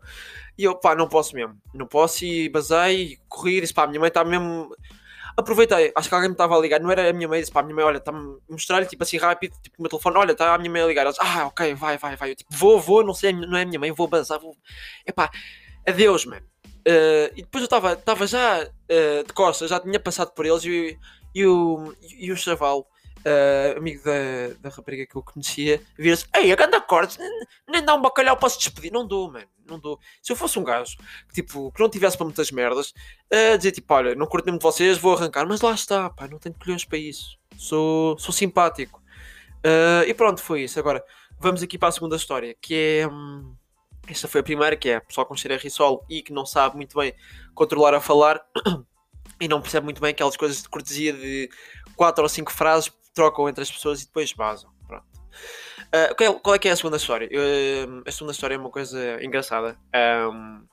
E 0.58 0.64
eu, 0.64 0.76
pá, 0.76 0.96
não 0.96 1.08
posso 1.08 1.36
mesmo. 1.36 1.56
Não 1.74 1.86
posso 1.88 2.26
e 2.26 2.50
basei, 2.50 3.18
corri 3.30 3.62
disse, 3.62 3.74
pá, 3.74 3.84
a 3.84 3.88
minha 3.88 4.00
mãe 4.00 4.08
está 4.10 4.24
mesmo. 4.26 4.76
Aproveitei, 5.38 5.92
acho 5.96 6.10
que 6.10 6.16
alguém 6.16 6.30
me 6.30 6.34
estava 6.34 6.56
a 6.58 6.60
ligar, 6.60 6.80
não 6.80 6.90
era 6.92 7.08
a 7.08 7.14
minha 7.14 7.28
mãe, 7.28 7.40
disse, 7.40 7.52
pá, 7.52 7.60
a 7.60 7.64
minha 7.64 7.76
mãe, 7.76 7.86
olha, 7.86 7.98
está-me 7.98 8.18
a 8.18 8.52
mostrar-lhe, 8.52 8.88
tipo 8.88 9.04
assim, 9.04 9.18
rápido, 9.18 9.56
tipo, 9.62 9.76
o 9.78 9.82
meu 9.84 9.90
telefone, 9.90 10.18
olha, 10.18 10.32
está 10.32 10.56
a 10.56 10.58
minha 10.58 10.72
mãe 10.72 10.82
a 10.82 10.88
ligar. 10.88 11.04
Ela 11.04 11.12
disse, 11.12 11.24
ah, 11.24 11.46
ok, 11.46 11.76
vai, 11.76 11.98
vai, 11.98 12.16
vai. 12.16 12.32
Eu, 12.32 12.36
tipo, 12.36 12.50
vou, 12.56 12.80
vou, 12.80 13.04
não 13.06 13.14
sei, 13.14 13.32
não 13.34 13.56
é 13.58 13.62
a 13.62 13.66
minha 13.66 13.80
mãe, 13.80 13.92
vou 13.92 14.08
bazar, 14.08 14.40
vou. 14.40 14.56
Epá, 15.06 15.30
adeus, 15.88 16.26
mano. 16.26 16.46
Eh, 16.90 17.34
e 17.36 17.42
depois 17.42 17.62
eu 17.62 17.66
estava 17.98 18.26
já 18.26 18.66
eh, 18.88 19.24
de 19.24 19.34
costas, 19.34 19.70
já 19.70 19.78
tinha 19.78 20.00
passado 20.00 20.32
por 20.32 20.46
eles 20.46 20.64
e, 20.64 20.98
e 21.36 21.46
o, 21.46 21.94
e 22.18 22.32
o 22.32 22.38
chaval, 22.38 22.88
eh, 23.26 23.76
amigo 23.78 24.02
da, 24.06 24.54
da 24.62 24.70
rapariga 24.74 25.06
que 25.06 25.18
eu 25.18 25.22
conhecia, 25.22 25.82
vira-se: 25.98 26.26
Ei, 26.34 26.50
a 26.50 26.56
ganda 26.56 26.80
corte, 26.80 27.20
nem, 27.20 27.30
nem 27.68 27.84
dá 27.84 27.94
um 27.94 28.02
bacalhau 28.02 28.38
para 28.38 28.48
se 28.48 28.60
despedir. 28.60 28.90
Não 28.90 29.06
dou, 29.06 29.30
mano, 29.30 29.48
não 29.66 29.78
dou. 29.78 30.00
Se 30.22 30.32
eu 30.32 30.36
fosse 30.38 30.58
um 30.58 30.64
gajo 30.64 30.96
que, 31.28 31.34
tipo, 31.34 31.74
que 31.74 31.82
não 31.82 31.90
tivesse 31.90 32.16
para 32.16 32.26
muitas 32.26 32.52
merdas, 32.52 32.94
a 33.54 33.58
dizer 33.58 33.74
tipo: 33.74 33.94
Olha, 33.94 34.16
não 34.16 34.26
curto 34.26 34.46
mesmo 34.46 34.60
de 34.60 34.64
vocês, 34.64 34.98
vou 34.98 35.14
arrancar, 35.14 35.46
mas 35.46 35.60
lá 35.60 35.74
está, 35.74 36.10
pá, 36.10 36.26
não 36.30 36.40
tenho 36.40 36.56
colhões 36.56 36.86
para 36.86 36.98
isso. 36.98 37.38
Sou, 37.58 38.18
sou 38.18 38.34
simpático. 38.34 39.02
E 40.08 40.14
pronto, 40.14 40.42
foi 40.42 40.64
isso. 40.64 40.80
Agora, 40.80 41.04
vamos 41.38 41.62
aqui 41.62 41.78
para 41.78 41.90
a 41.90 41.92
segunda 41.92 42.16
história, 42.16 42.56
que 42.62 43.02
é. 43.02 43.08
hum, 43.08 43.54
esta 44.08 44.28
foi 44.28 44.42
a 44.42 44.44
primeira, 44.44 44.76
que 44.76 44.90
é 44.90 45.00
pessoal 45.00 45.26
com 45.26 45.36
cheiro 45.36 45.56
a 45.56 45.58
risol 45.58 46.06
e 46.10 46.22
que 46.22 46.34
não 46.34 46.46
sabe 46.46 46.76
muito 46.76 46.98
bem 46.98 47.14
controlar 47.54 47.94
a 47.94 48.02
falar 48.02 48.42
e 49.40 49.48
não 49.48 49.62
percebe 49.62 49.84
muito 49.84 50.02
bem 50.02 50.12
aquelas 50.12 50.38
coisas 50.38 50.62
de 50.62 50.70
cortesia 50.70 51.14
de 51.14 51.50
quatro 51.96 52.24
ou 52.24 52.30
cinco 52.30 52.52
frases 52.52 52.92
trocam 53.14 53.50
entre 53.50 53.64
as 53.64 53.72
pessoas 53.72 54.02
e 54.02 54.06
depois 54.06 54.32
vazam. 54.34 54.70
Pronto. 54.88 55.06
Ah, 55.92 56.14
qual, 56.16 56.30
é, 56.30 56.40
qual 56.40 56.56
é 56.56 56.60
que 56.60 56.68
é 56.68 56.72
a 56.72 56.76
segunda 56.76 56.98
história? 56.98 57.28
Eu, 57.32 58.04
a 58.06 58.12
segunda 58.12 58.32
história 58.32 58.56
é 58.56 58.58
uma 58.58 58.70
coisa 58.70 59.24
engraçada. 59.24 59.78
Ahm, 59.94 60.66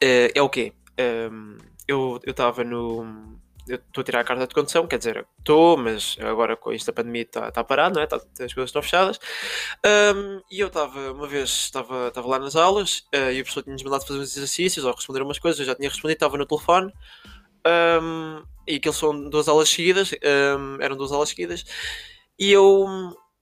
eh, 0.00 0.32
é 0.34 0.42
o 0.42 0.48
quê? 0.48 0.72
Ahm, 0.98 1.58
eu 1.88 2.20
estava 2.26 2.64
no. 2.64 3.38
Eu 3.68 3.76
estou 3.76 4.02
a 4.02 4.04
tirar 4.04 4.20
a 4.20 4.24
carta 4.24 4.46
de 4.46 4.54
condução, 4.54 4.86
quer 4.86 4.98
dizer, 4.98 5.26
estou, 5.38 5.76
mas 5.76 6.16
agora 6.20 6.56
com 6.56 6.72
isto 6.72 6.86
da 6.86 6.92
pandemia 6.92 7.22
está 7.22 7.50
tá 7.50 7.64
parado, 7.64 7.96
não 7.96 8.02
é? 8.02 8.06
Tá- 8.06 8.16
as 8.16 8.54
coisas 8.54 8.68
estão 8.68 8.82
fechadas. 8.82 9.18
Um, 9.84 10.40
e 10.50 10.60
eu 10.60 10.68
estava, 10.68 11.12
uma 11.12 11.26
vez, 11.26 11.50
estava 11.50 12.12
lá 12.24 12.38
nas 12.38 12.54
aulas 12.54 13.00
uh, 13.14 13.32
e 13.32 13.40
a 13.40 13.44
pessoa 13.44 13.62
tinha-nos 13.62 13.82
mandado 13.82 14.06
fazer 14.06 14.20
uns 14.20 14.36
exercícios 14.36 14.84
ou 14.84 14.92
responder 14.92 15.22
umas 15.22 15.38
coisas, 15.38 15.58
eu 15.58 15.66
já 15.66 15.74
tinha 15.74 15.88
respondido, 15.88 16.16
estava 16.16 16.38
no 16.38 16.46
telefone. 16.46 16.92
Um, 17.66 18.44
e 18.66 18.76
aquilo 18.76 18.94
são 18.94 19.28
duas 19.28 19.48
aulas 19.48 19.68
seguidas, 19.68 20.12
um, 20.12 20.80
eram 20.80 20.96
duas 20.96 21.12
aulas 21.12 21.30
seguidas, 21.30 21.64
e 22.38 22.52
eu 22.52 22.86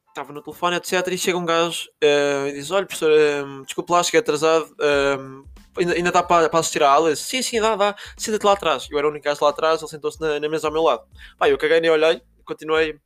estava 0.09 0.33
no 0.33 0.43
telefone, 0.43 0.77
etc. 0.77 1.07
E 1.09 1.19
chega 1.19 1.37
um 1.37 1.45
gajo 1.45 1.89
uh, 2.03 2.49
e 2.49 2.53
diz: 2.53 2.71
Olha, 2.71 2.87
professor, 2.87 3.11
um, 3.45 3.63
desculpe 3.63 3.93
lá, 3.93 4.03
cheguei 4.03 4.21
atrasado, 4.21 4.75
um, 5.19 5.45
ainda, 5.79 5.93
ainda 5.95 6.13
dá 6.13 6.23
para, 6.23 6.59
assistir 6.59 6.83
à 6.83 6.91
aula? 6.91 7.15
Sim, 7.17 7.43
sim, 7.43 7.61
dá, 7.61 7.77
dá, 7.77 7.97
senta-te 8.17 8.45
lá 8.45 8.53
atrás. 8.53 8.89
Eu 8.91 8.99
era 8.99 9.07
o 9.07 9.11
único 9.11 9.25
gajo 9.25 9.45
lá 9.45 9.51
atrás, 9.51 9.81
ele 9.81 9.91
sentou-se 9.91 10.21
na, 10.21 10.41
na 10.41 10.49
mesa 10.49 10.69
ao 10.69 10.73
meu 10.73 10.83
lado. 10.83 11.03
Pá, 11.39 11.49
eu 11.49 11.59
caguei 11.59 11.81
nem 11.81 11.91
olhei, 11.91 12.21
continuei 12.45 12.99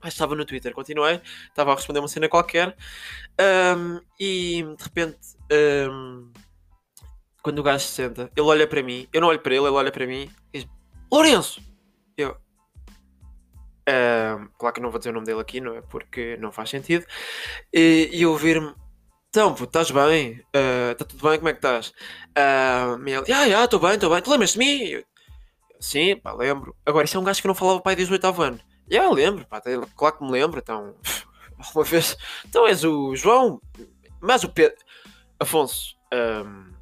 ah, 0.00 0.08
estava 0.08 0.36
no 0.36 0.44
Twitter, 0.44 0.72
continuei, 0.72 1.20
estava 1.48 1.72
a 1.72 1.74
responder 1.74 1.98
uma 1.98 2.08
cena 2.08 2.28
qualquer 2.28 2.76
ahm, 3.36 3.98
e 4.18 4.62
de 4.62 4.84
repente 4.84 5.18
ahm, 5.50 6.30
quando 7.42 7.58
o 7.58 7.62
gajo 7.64 7.84
se 7.84 7.94
senta, 7.94 8.30
ele 8.36 8.46
olha 8.46 8.66
para 8.66 8.82
mim, 8.82 9.08
eu 9.12 9.20
não 9.20 9.28
olho 9.28 9.40
para 9.40 9.54
ele, 9.54 9.64
ele 9.64 9.74
olha 9.74 9.90
para 9.90 10.06
mim 10.06 10.30
e 10.52 10.60
diz 10.60 10.68
Lourenço! 11.10 11.60
Eu 12.16 12.36
ahm, 13.88 14.48
claro 14.56 14.74
que 14.74 14.80
não 14.80 14.90
vou 14.90 14.98
dizer 14.98 15.10
o 15.10 15.14
nome 15.14 15.26
dele 15.26 15.40
aqui, 15.40 15.60
não 15.60 15.74
é? 15.74 15.80
Porque 15.82 16.36
não 16.36 16.52
faz 16.52 16.70
sentido. 16.70 17.04
E, 17.72 18.10
e 18.12 18.22
eu 18.22 18.30
ouvir-me 18.30 18.74
então, 19.38 19.54
puto, 19.54 19.66
estás 19.66 19.92
bem? 19.92 20.44
Está 20.90 21.04
tudo 21.04 21.28
bem? 21.28 21.38
Como 21.38 21.48
é 21.48 21.52
que 21.52 21.58
estás? 21.58 21.94
Ahm, 22.34 23.06
e 23.06 23.12
ele, 23.12 23.32
ah, 23.32 23.48
já, 23.48 23.64
estou 23.64 23.78
bem, 23.78 23.94
estou 23.94 24.10
bem. 24.10 24.20
Tu 24.20 24.30
lembras 24.32 24.54
de 24.54 24.58
mim? 24.58 24.82
Eu, 24.82 25.04
Sim, 25.78 26.16
pá, 26.16 26.32
lembro. 26.32 26.74
Agora, 26.84 27.04
isso 27.04 27.16
é 27.16 27.20
um 27.20 27.22
gajo 27.22 27.40
que 27.40 27.46
não 27.46 27.54
falava 27.54 27.80
pai 27.80 27.94
desde 27.94 28.12
o 28.12 28.16
oitavo 28.16 28.42
ano. 28.42 28.58
Já, 28.90 29.08
lembro, 29.08 29.46
pá, 29.46 29.62
claro 29.94 30.18
que 30.18 30.24
me 30.24 30.32
lembro, 30.32 30.58
então... 30.58 30.96
Uma 31.72 31.84
vez... 31.84 32.16
Então 32.46 32.66
és 32.66 32.82
o 32.82 33.14
João, 33.14 33.62
mas 34.20 34.42
o 34.42 34.48
Pedro... 34.48 34.76
Afonso, 35.38 35.94
ahm, 36.12 36.72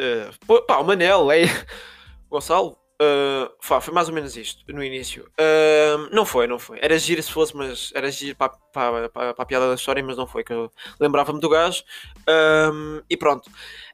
ah, 0.00 0.30
pô, 0.46 0.62
pá, 0.62 0.78
o 0.78 0.84
Manel, 0.84 1.32
é... 1.32 1.46
Gonçalo, 2.30 2.78
ah, 3.04 3.50
pá, 3.68 3.80
foi 3.80 3.92
mais 3.94 4.08
ou 4.08 4.14
menos 4.14 4.36
isto, 4.36 4.64
no 4.72 4.82
início. 4.82 5.30
Ahm, 5.38 6.08
não 6.12 6.24
foi, 6.26 6.46
não 6.46 6.58
foi. 6.58 6.78
Era 6.82 6.98
giro 6.98 7.22
se 7.22 7.32
fosse, 7.32 7.56
mas... 7.56 7.90
Era 7.94 8.10
giro 8.10 8.36
para, 8.36 8.50
para, 8.72 9.30
a 9.30 9.46
piada 9.46 9.68
da 9.68 9.74
história, 9.74 10.02
mas 10.02 10.16
não 10.16 10.26
foi, 10.26 10.44
que 10.44 10.52
eu 10.52 10.70
lembrava-me 11.00 11.40
do 11.40 11.48
gajo. 11.48 11.82
Ahm, 12.28 13.00
e 13.08 13.16
pronto. 13.16 13.50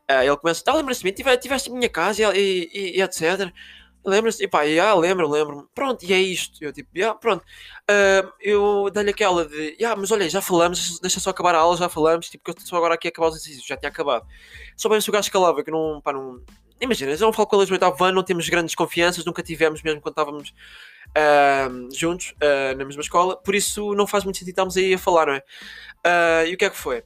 Ah, 0.09 0.25
ele 0.25 0.37
começa, 0.37 0.65
tá, 0.65 0.75
lembras-te 0.75 1.01
de 1.03 1.07
mim? 1.11 1.13
Tive- 1.15 1.37
Tiveste 1.39 1.71
em 1.71 1.75
minha 1.75 1.89
casa 1.89 2.23
e, 2.37 2.69
e, 2.73 2.99
e 2.99 3.03
etc. 3.03 3.53
Lembras-te? 4.05 4.45
E 4.45 4.49
pá, 4.49 4.61
ah, 4.83 4.95
lembro, 4.95 5.29
lembro-me. 5.29 5.65
Pronto, 5.75 6.03
e 6.05 6.13
é 6.13 6.21
isto. 6.21 6.63
Eu 6.65 6.73
tipo, 6.73 6.91
yeah, 6.97 7.19
pronto. 7.19 7.45
Ah, 7.89 8.31
eu 8.41 8.91
dei-lhe 8.93 9.11
aquela 9.11 9.47
de, 9.47 9.77
yeah, 9.81 9.95
mas 10.01 10.11
olha, 10.11 10.29
já 10.29 10.41
falamos, 10.43 10.99
deixa 11.01 11.21
só 11.21 11.31
acabar 11.31 11.55
a 11.55 11.59
aula, 11.59 11.77
já 11.77 11.89
falamos, 11.89 12.29
tipo, 12.31 12.45
que 12.45 12.51
eu 12.51 12.55
estou 12.59 12.77
agora 12.79 12.95
aqui 12.95 13.09
a 13.09 13.11
acabar 13.11 13.29
os 13.29 13.37
exercícios, 13.37 13.67
já 13.67 13.77
tinha 13.77 13.91
acabado. 13.91 14.27
Só 14.77 14.89
bem 14.89 15.01
se 15.01 15.09
o 15.11 15.13
gajo 15.13 15.31
calava, 15.31 15.63
que 15.65 15.71
não, 15.71 16.01
pá, 16.03 16.13
não. 16.13 16.41
Imagina, 16.81 17.13
eu 17.13 17.19
não 17.19 17.33
falo 17.33 17.47
com 17.47 17.57
eles 17.57 17.69
no 17.69 17.75
oitavo 17.75 18.03
ano, 18.05 18.17
não 18.17 18.23
temos 18.23 18.49
grandes 18.49 18.75
confianças, 18.75 19.25
nunca 19.25 19.43
tivemos, 19.43 19.83
mesmo 19.83 20.01
quando 20.01 20.13
estávamos 20.13 20.55
ah, 21.15 21.69
juntos, 21.93 22.35
ah, 22.43 22.75
na 22.75 22.85
mesma 22.85 23.03
escola, 23.03 23.37
por 23.37 23.55
isso 23.55 23.95
não 23.95 24.07
faz 24.07 24.25
muito 24.25 24.39
sentido 24.39 24.51
estarmos 24.55 24.77
aí 24.77 24.95
a 24.95 24.99
falar, 24.99 25.27
não 25.27 25.35
é? 25.35 25.43
Ah, 26.05 26.45
e 26.47 26.55
o 26.55 26.57
que 26.57 26.65
é 26.65 26.71
que 26.71 26.77
foi? 26.77 27.05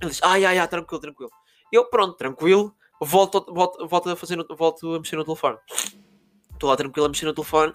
Ele 0.00 0.10
disse, 0.10 0.20
ai, 0.24 0.44
ai, 0.44 0.58
ai, 0.58 0.68
tranquilo, 0.68 1.00
tranquilo. 1.00 1.30
Eu, 1.70 1.84
pronto, 1.84 2.16
tranquilo, 2.16 2.74
volto, 3.00 3.44
volto, 3.52 3.86
volto, 3.86 4.10
a, 4.10 4.16
fazer 4.16 4.38
volto 4.56 4.94
a 4.94 4.98
mexer 4.98 5.16
no 5.16 5.24
telefone. 5.24 5.58
Estou 6.52 6.70
lá 6.70 6.76
tranquilo 6.76 7.06
a 7.06 7.08
mexer 7.08 7.26
no 7.26 7.34
telefone. 7.34 7.74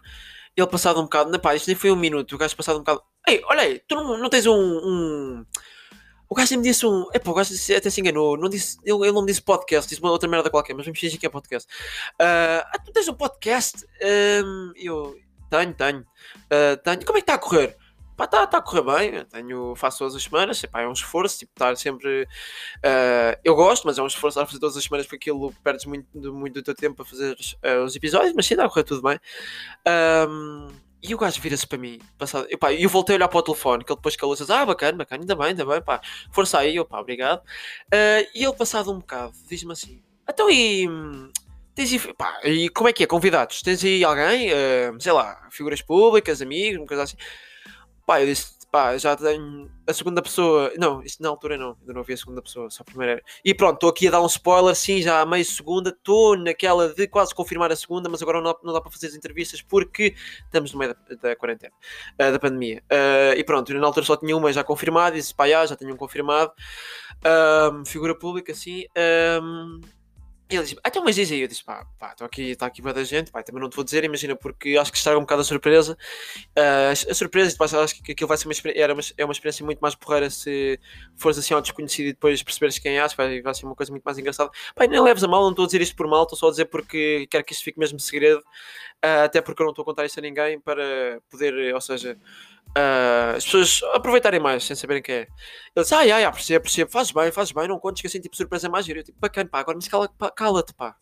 Ele 0.58 0.68
passado 0.68 1.00
um 1.00 1.04
bocado, 1.04 1.30
não, 1.30 1.40
pá, 1.40 1.56
isto 1.56 1.68
nem 1.68 1.76
foi 1.76 1.92
um 1.92 1.96
minuto. 1.96 2.34
O 2.34 2.38
gajo 2.38 2.56
passado 2.56 2.78
um 2.78 2.80
bocado, 2.80 3.04
ei, 3.28 3.42
olha 3.46 3.62
aí, 3.62 3.80
tu 3.88 3.96
não, 3.96 4.18
não 4.18 4.30
tens 4.30 4.46
um, 4.46 4.54
um- 4.56 5.46
O 6.30 6.36
gajo 6.36 6.58
me 6.58 6.64
disse 6.64 6.86
um. 6.86 7.08
Epá, 7.14 7.32
o 7.32 7.34
gajo 7.34 7.52
disse- 7.52 7.76
até 7.76 7.90
se 7.90 8.02
enganou. 8.02 8.38
Não 8.38 8.50
disse, 8.50 8.78
ele, 8.84 8.98
ele 9.04 9.12
não 9.12 9.22
me 9.22 9.28
disse 9.28 9.42
podcast, 9.42 9.88
disse 9.88 10.02
uma 10.02 10.12
outra 10.12 10.28
merda 10.30 10.50
qualquer, 10.50 10.74
mas 10.74 10.86
vamos 10.86 11.00
fingir 11.00 11.20
que 11.20 11.26
é 11.26 11.30
podcast. 11.30 11.68
Ah, 12.20 12.66
ah, 12.74 12.80
tu 12.80 12.92
tens 12.92 13.08
um 13.08 13.14
podcast? 13.14 13.86
Ahm, 14.02 14.72
eu 14.76 15.16
tenho, 15.50 15.74
tenho. 15.74 16.06
Ah, 16.50 16.78
tenho. 16.84 17.06
Como 17.06 17.18
é 17.18 17.22
que 17.22 17.24
está 17.24 17.36
a 17.36 17.38
correr? 17.38 17.78
Pá, 18.18 18.24
está 18.24 18.48
tá 18.48 18.58
a 18.60 18.62
correr 18.62 18.82
bem. 18.82 19.16
Eu 19.20 19.26
tenho, 19.26 19.76
faço 19.76 20.00
todas 20.00 20.16
as 20.16 20.24
semanas. 20.24 20.64
Epá, 20.64 20.82
é 20.82 20.88
um 20.88 20.94
esforço, 20.94 21.38
tipo, 21.40 21.52
estar 21.54 21.76
sempre. 21.78 22.28
ah, 22.84 23.38
eu 23.44 23.56
gosto, 23.56 23.86
mas 23.86 23.98
é 23.98 24.02
um 24.02 24.08
esforço 24.08 24.40
estar 24.40 24.44
a 24.44 24.46
fazer 24.48 24.60
todas 24.60 24.78
as 24.78 24.84
semanas 24.84 25.06
porque 25.06 25.30
aquilo 25.30 25.54
perdes 25.64 25.86
muito, 25.86 26.08
muito 26.34 26.54
do 26.56 26.64
teu 26.64 26.74
tempo 26.74 27.02
a 27.02 27.06
fazer 27.06 27.36
os 27.86 27.96
episódios, 27.96 28.34
mas 28.34 28.46
sim, 28.46 28.54
está 28.56 28.66
a 28.66 28.70
correr 28.70 28.84
tudo 28.84 29.02
bem. 29.02 29.20
Ahm, 29.86 30.68
e 31.08 31.16
o 31.16 31.18
gajo 31.18 31.42
vira-se 31.42 31.68
para 31.68 31.78
mim, 31.78 32.00
passado, 32.18 32.48
e 32.50 32.58
pá, 32.58 32.74
eu 32.74 32.90
voltei 32.90 33.16
a 33.16 33.18
olhar 33.18 33.28
para 33.28 33.40
o 33.40 33.44
telefone, 33.44 33.84
que 33.84 33.92
ele 33.92 33.98
depois 33.98 34.16
calou-se, 34.16 34.44
ah, 34.52 34.66
bacana, 34.66 34.98
bacana, 34.98 35.24
ainda 35.24 35.36
bem, 35.36 35.48
ainda 35.48 35.66
bem, 35.66 35.82
pá, 35.82 36.02
força 36.32 36.60
aí, 36.60 36.76
eu, 36.76 36.88
obrigado. 36.90 37.42
Ah, 37.92 38.28
e 38.34 38.44
ele, 38.44 38.54
passado 38.54 38.92
um 38.92 39.00
bocado, 39.00 39.34
diz-me 39.48 39.72
assim, 39.72 40.02
então 40.30 40.50
e, 40.50 40.88
tens 41.74 41.92
aí, 41.92 42.14
pá, 42.14 42.40
e 42.44 42.70
como 42.70 42.90
é 42.90 42.94
que 42.94 43.04
é, 43.04 43.08
convidados? 43.08 43.62
Tens 43.62 43.84
aí 43.84 44.04
alguém, 44.04 44.52
ah, 44.52 44.94
sei 45.00 45.12
lá, 45.12 45.48
figuras 45.52 45.82
públicas, 45.82 46.42
amigos, 46.42 46.80
uma 46.80 46.88
coisa 46.88 47.04
assim? 47.04 47.18
Pá, 48.06 48.22
eu 48.22 48.28
disse, 48.28 48.55
pá, 48.76 48.98
já 48.98 49.16
tenho 49.16 49.72
a 49.88 49.94
segunda 49.94 50.22
pessoa, 50.22 50.70
não, 50.78 51.02
isso 51.02 51.24
na 51.24 51.30
altura 51.30 51.58
não, 51.58 51.78
ainda 51.80 51.94
não 51.94 52.02
havia 52.02 52.16
a 52.16 52.18
segunda 52.18 52.42
pessoa, 52.42 52.70
só 52.70 52.82
a 52.82 52.84
primeira 52.84 53.14
era. 53.14 53.22
E 53.46 53.54
pronto, 53.54 53.76
estou 53.76 53.90
aqui 53.90 54.10
a 54.10 54.12
dar 54.12 54.22
um 54.22 54.26
spoiler, 54.26 54.76
sim, 54.76 55.02
já 55.02 55.22
há 55.22 55.26
meio 55.26 55.46
segunda, 55.46 55.92
estou 55.92 56.36
naquela 56.36 56.90
de 56.94 57.08
quase 57.08 57.34
confirmar 57.34 57.72
a 57.72 57.76
segunda, 57.78 58.10
mas 58.10 58.22
agora 58.22 58.42
não, 58.42 58.54
não 58.62 58.74
dá 58.74 58.82
para 58.82 58.92
fazer 58.92 59.08
as 59.08 59.16
entrevistas 59.16 59.62
porque 59.62 60.14
estamos 60.44 60.74
no 60.74 60.80
meio 60.80 60.94
da, 60.94 61.16
da 61.16 61.36
quarentena, 61.38 61.72
ah, 62.20 62.32
da 62.32 62.38
pandemia. 62.38 62.84
Ah, 62.90 63.34
e 63.38 63.46
pronto, 63.46 63.74
na 63.74 63.88
altura 63.88 64.06
só 64.06 64.18
tinha 64.18 64.36
uma 64.36 64.52
já 64.52 64.62
confirmada, 64.62 65.16
disse, 65.16 65.34
pá, 65.34 65.48
já, 65.48 65.66
já 65.66 65.78
tenho 65.78 65.94
um 65.94 65.98
confirmado, 65.98 66.52
Ahm, 67.24 67.84
figura 67.86 68.14
pública, 68.14 68.54
ahm, 68.54 69.82
e 69.82 69.95
ele 70.50 70.64
disse, 70.64 70.78
ah, 70.84 70.90
então, 70.90 71.04
mas 71.04 71.16
diz 71.16 71.32
aí, 71.32 71.42
eu 71.42 71.48
disse, 71.48 71.64
pá, 71.64 71.86
pá, 71.98 72.12
estou 72.12 72.26
aqui, 72.26 72.52
está 72.52 72.68
aqui 72.68 72.82
muita 72.82 73.04
gente, 73.04 73.32
pá, 73.32 73.42
também 73.42 73.62
não 73.62 73.70
te 73.70 73.76
vou 73.76 73.84
dizer, 73.84 74.04
imagina, 74.04 74.36
porque 74.36 74.78
acho 74.78 74.92
que 74.92 74.98
estraga 74.98 75.18
um 75.18 75.22
bocado 75.22 75.42
a 75.42 75.44
surpresa. 75.44 75.98
Ah, 76.56 76.92
a 76.92 77.14
surpresa, 77.14 77.52
depois 77.52 77.74
acho 77.74 78.04
que 78.04 78.12
aquilo 78.12 78.28
vai 78.28 78.38
ser 78.38 78.48
uma, 78.48 78.54
era 78.76 78.94
uma, 78.94 79.02
é 79.18 79.26
uma 79.26 79.32
experiência 79.32 79.66
muito 79.66 79.80
mais 79.80 79.96
porreira 79.96 80.30
se 80.30 80.80
fores 81.16 81.38
assim 81.38 81.54
ao 81.54 81.62
desconhecido 81.62 82.08
e 82.08 82.14
depois 82.14 82.44
perceberes 82.44 82.78
quem 82.78 83.00
és, 83.00 83.14
vai, 83.14 83.42
vai 83.42 83.54
ser 83.56 83.66
uma 83.66 83.76
coisa 83.76 83.92
muito 83.92 84.04
mais 84.04 84.18
engraçada. 84.18 84.52
Pá, 84.76 84.86
nem 84.86 85.02
leves 85.02 85.24
a 85.24 85.28
mal, 85.28 85.42
não 85.42 85.50
estou 85.50 85.64
a 85.64 85.66
dizer 85.68 85.82
isto 85.82 85.96
por 85.96 86.08
mal, 86.08 86.24
estou 86.24 86.38
só 86.38 86.48
a 86.48 86.52
dizer 86.52 86.66
porque 86.66 87.28
quero 87.30 87.44
que 87.44 87.54
isto 87.54 87.64
fique 87.64 87.80
mesmo 87.80 88.00
segredo, 88.00 88.44
ah, 89.02 89.24
até 89.24 89.42
porque 89.42 89.62
eu 89.62 89.66
não 89.66 89.72
estou 89.72 89.84
a 89.84 89.86
contar 89.86 90.06
isto 90.06 90.20
a 90.20 90.22
ninguém 90.22 90.60
para 90.60 91.22
poder, 91.30 91.74
ou 91.74 91.82
seja, 91.82 92.18
ah, 92.78 93.36
as 93.38 93.46
pessoas 93.46 93.82
aproveitarem 93.94 94.40
mais 94.40 94.66
sem 94.66 94.76
saberem 94.76 95.02
quem 95.02 95.16
é. 95.16 95.20
Ele 95.20 95.84
disse, 95.84 95.96
ai, 95.96 96.12
ai, 96.12 96.26
ah, 96.26 96.32
percebo, 96.32 96.64
percebo, 96.64 96.92
fazes 96.92 97.12
bem, 97.12 97.32
fazes 97.32 97.54
bem, 97.54 97.68
não 97.68 97.80
contes 97.80 98.02
que 98.02 98.08
assim, 98.08 98.20
tipo, 98.20 98.36
surpresa 98.36 98.68
mais 98.68 98.86
gira. 98.86 99.00
Eu, 99.00 99.04
tipo, 99.04 99.18
bacana, 99.20 99.50
pá, 99.50 99.60
agora 99.60 99.78
mas 99.78 99.88
cala, 99.88 100.10
cala-te, 100.36 100.74
pá. 100.74 100.96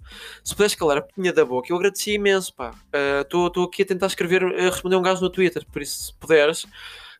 Se 0.43 0.53
puderes 0.53 0.75
calar 0.75 0.97
a 0.99 1.01
pequinha 1.01 1.33
da 1.33 1.43
boca, 1.43 1.71
eu 1.71 1.75
agradeci 1.75 2.13
imenso, 2.13 2.53
pá. 2.53 2.71
Estou 3.21 3.63
aqui 3.63 3.81
a 3.81 3.85
tentar 3.85 4.07
escrever, 4.07 4.43
a 4.43 4.69
responder 4.69 4.95
um 4.95 5.01
gajo 5.01 5.21
no 5.21 5.29
Twitter, 5.31 5.65
por 5.71 5.81
isso, 5.81 6.03
se 6.05 6.13
puderes, 6.19 6.65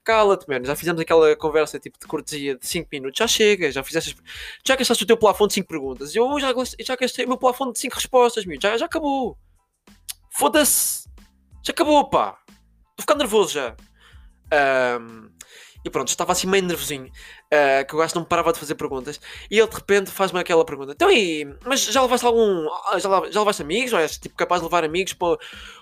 cala-te, 0.03 0.47
mano. 0.47 0.65
Já 0.65 0.75
fizemos 0.75 1.01
aquela 1.01 1.35
conversa, 1.35 1.79
tipo, 1.79 1.97
de 1.99 2.05
cortesia 2.05 2.55
de 2.55 2.67
5 2.67 2.89
minutos, 2.91 3.17
já 3.17 3.27
chega, 3.27 3.71
já 3.71 3.83
fizeste, 3.83 4.15
já 4.63 4.75
gastaste 4.75 5.03
o 5.03 5.07
teu 5.07 5.17
plafond 5.17 5.47
de 5.47 5.55
5 5.55 5.67
perguntas. 5.67 6.15
Eu 6.15 6.39
já, 6.39 6.53
já 6.79 6.95
gastei 6.95 7.25
o 7.25 7.27
meu 7.27 7.37
plafond 7.37 7.73
de 7.73 7.79
5 7.79 7.95
respostas, 7.95 8.45
meu, 8.45 8.59
já, 8.61 8.77
já 8.77 8.85
acabou. 8.85 9.35
Foda-se. 10.29 11.09
Já 11.63 11.71
acabou, 11.71 12.09
pá. 12.09 12.37
Estou 12.47 13.01
ficar 13.01 13.15
nervoso 13.15 13.53
já. 13.53 13.75
Ahm, 14.51 15.29
e 15.85 15.89
pronto, 15.89 16.07
estava 16.09 16.31
assim 16.31 16.47
meio 16.47 16.63
nervosinho. 16.63 17.11
ah, 17.51 17.83
que 17.83 17.95
o 17.95 17.97
gajo 17.99 18.15
não 18.15 18.23
parava 18.25 18.53
de 18.53 18.59
fazer 18.59 18.75
perguntas. 18.75 19.19
E 19.51 19.59
ele 19.59 19.67
de 19.67 19.75
repente 19.75 20.11
faz-me 20.11 20.39
aquela 20.39 20.65
pergunta: 20.65 20.93
Então 20.93 21.11
e. 21.11 21.45
Mas 21.65 21.83
já 21.85 22.01
levaste 22.01 22.25
algum. 22.25 22.67
ah, 22.87 22.99
Já, 22.99 23.09
já 23.31 23.39
levaste 23.39 23.61
amigos? 23.61 23.93
Ou 23.93 23.99
és 23.99 24.17
tipo 24.17 24.35
capaz 24.35 24.61
de 24.61 24.65
levar 24.67 24.83
amigos 24.83 25.13
para, 25.13 25.37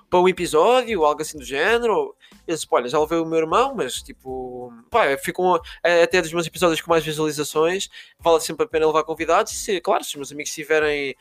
para 0.09 0.19
um 0.19 0.27
episódio? 0.27 0.99
Ou 1.01 1.05
algo 1.05 1.21
assim 1.21 1.37
do 1.37 1.45
género? 1.45 2.15
Eu 2.47 2.55
disse: 2.55 2.67
Olha, 2.69 2.89
já 2.89 2.99
levei 2.99 3.19
o 3.19 3.25
meu 3.25 3.39
irmão, 3.39 3.73
mas 3.75 4.01
tipo. 4.01 4.73
Pá, 4.89 5.17
ficam 5.17 5.59
eh, 5.83 6.03
até 6.03 6.21
dos 6.21 6.33
meus 6.33 6.47
episódios 6.47 6.81
com 6.81 6.89
mais 6.89 7.03
visualizações. 7.03 7.89
Vale 8.19 8.39
sempre 8.41 8.65
a 8.65 8.67
pena 8.67 8.87
levar 8.87 9.03
convidados. 9.03 9.53
E 9.53 9.55
se, 9.55 9.81
claro, 9.81 10.03
se 10.03 10.11
os 10.11 10.15
meus 10.15 10.31
amigos 10.31 10.51
tiverem 10.51 11.15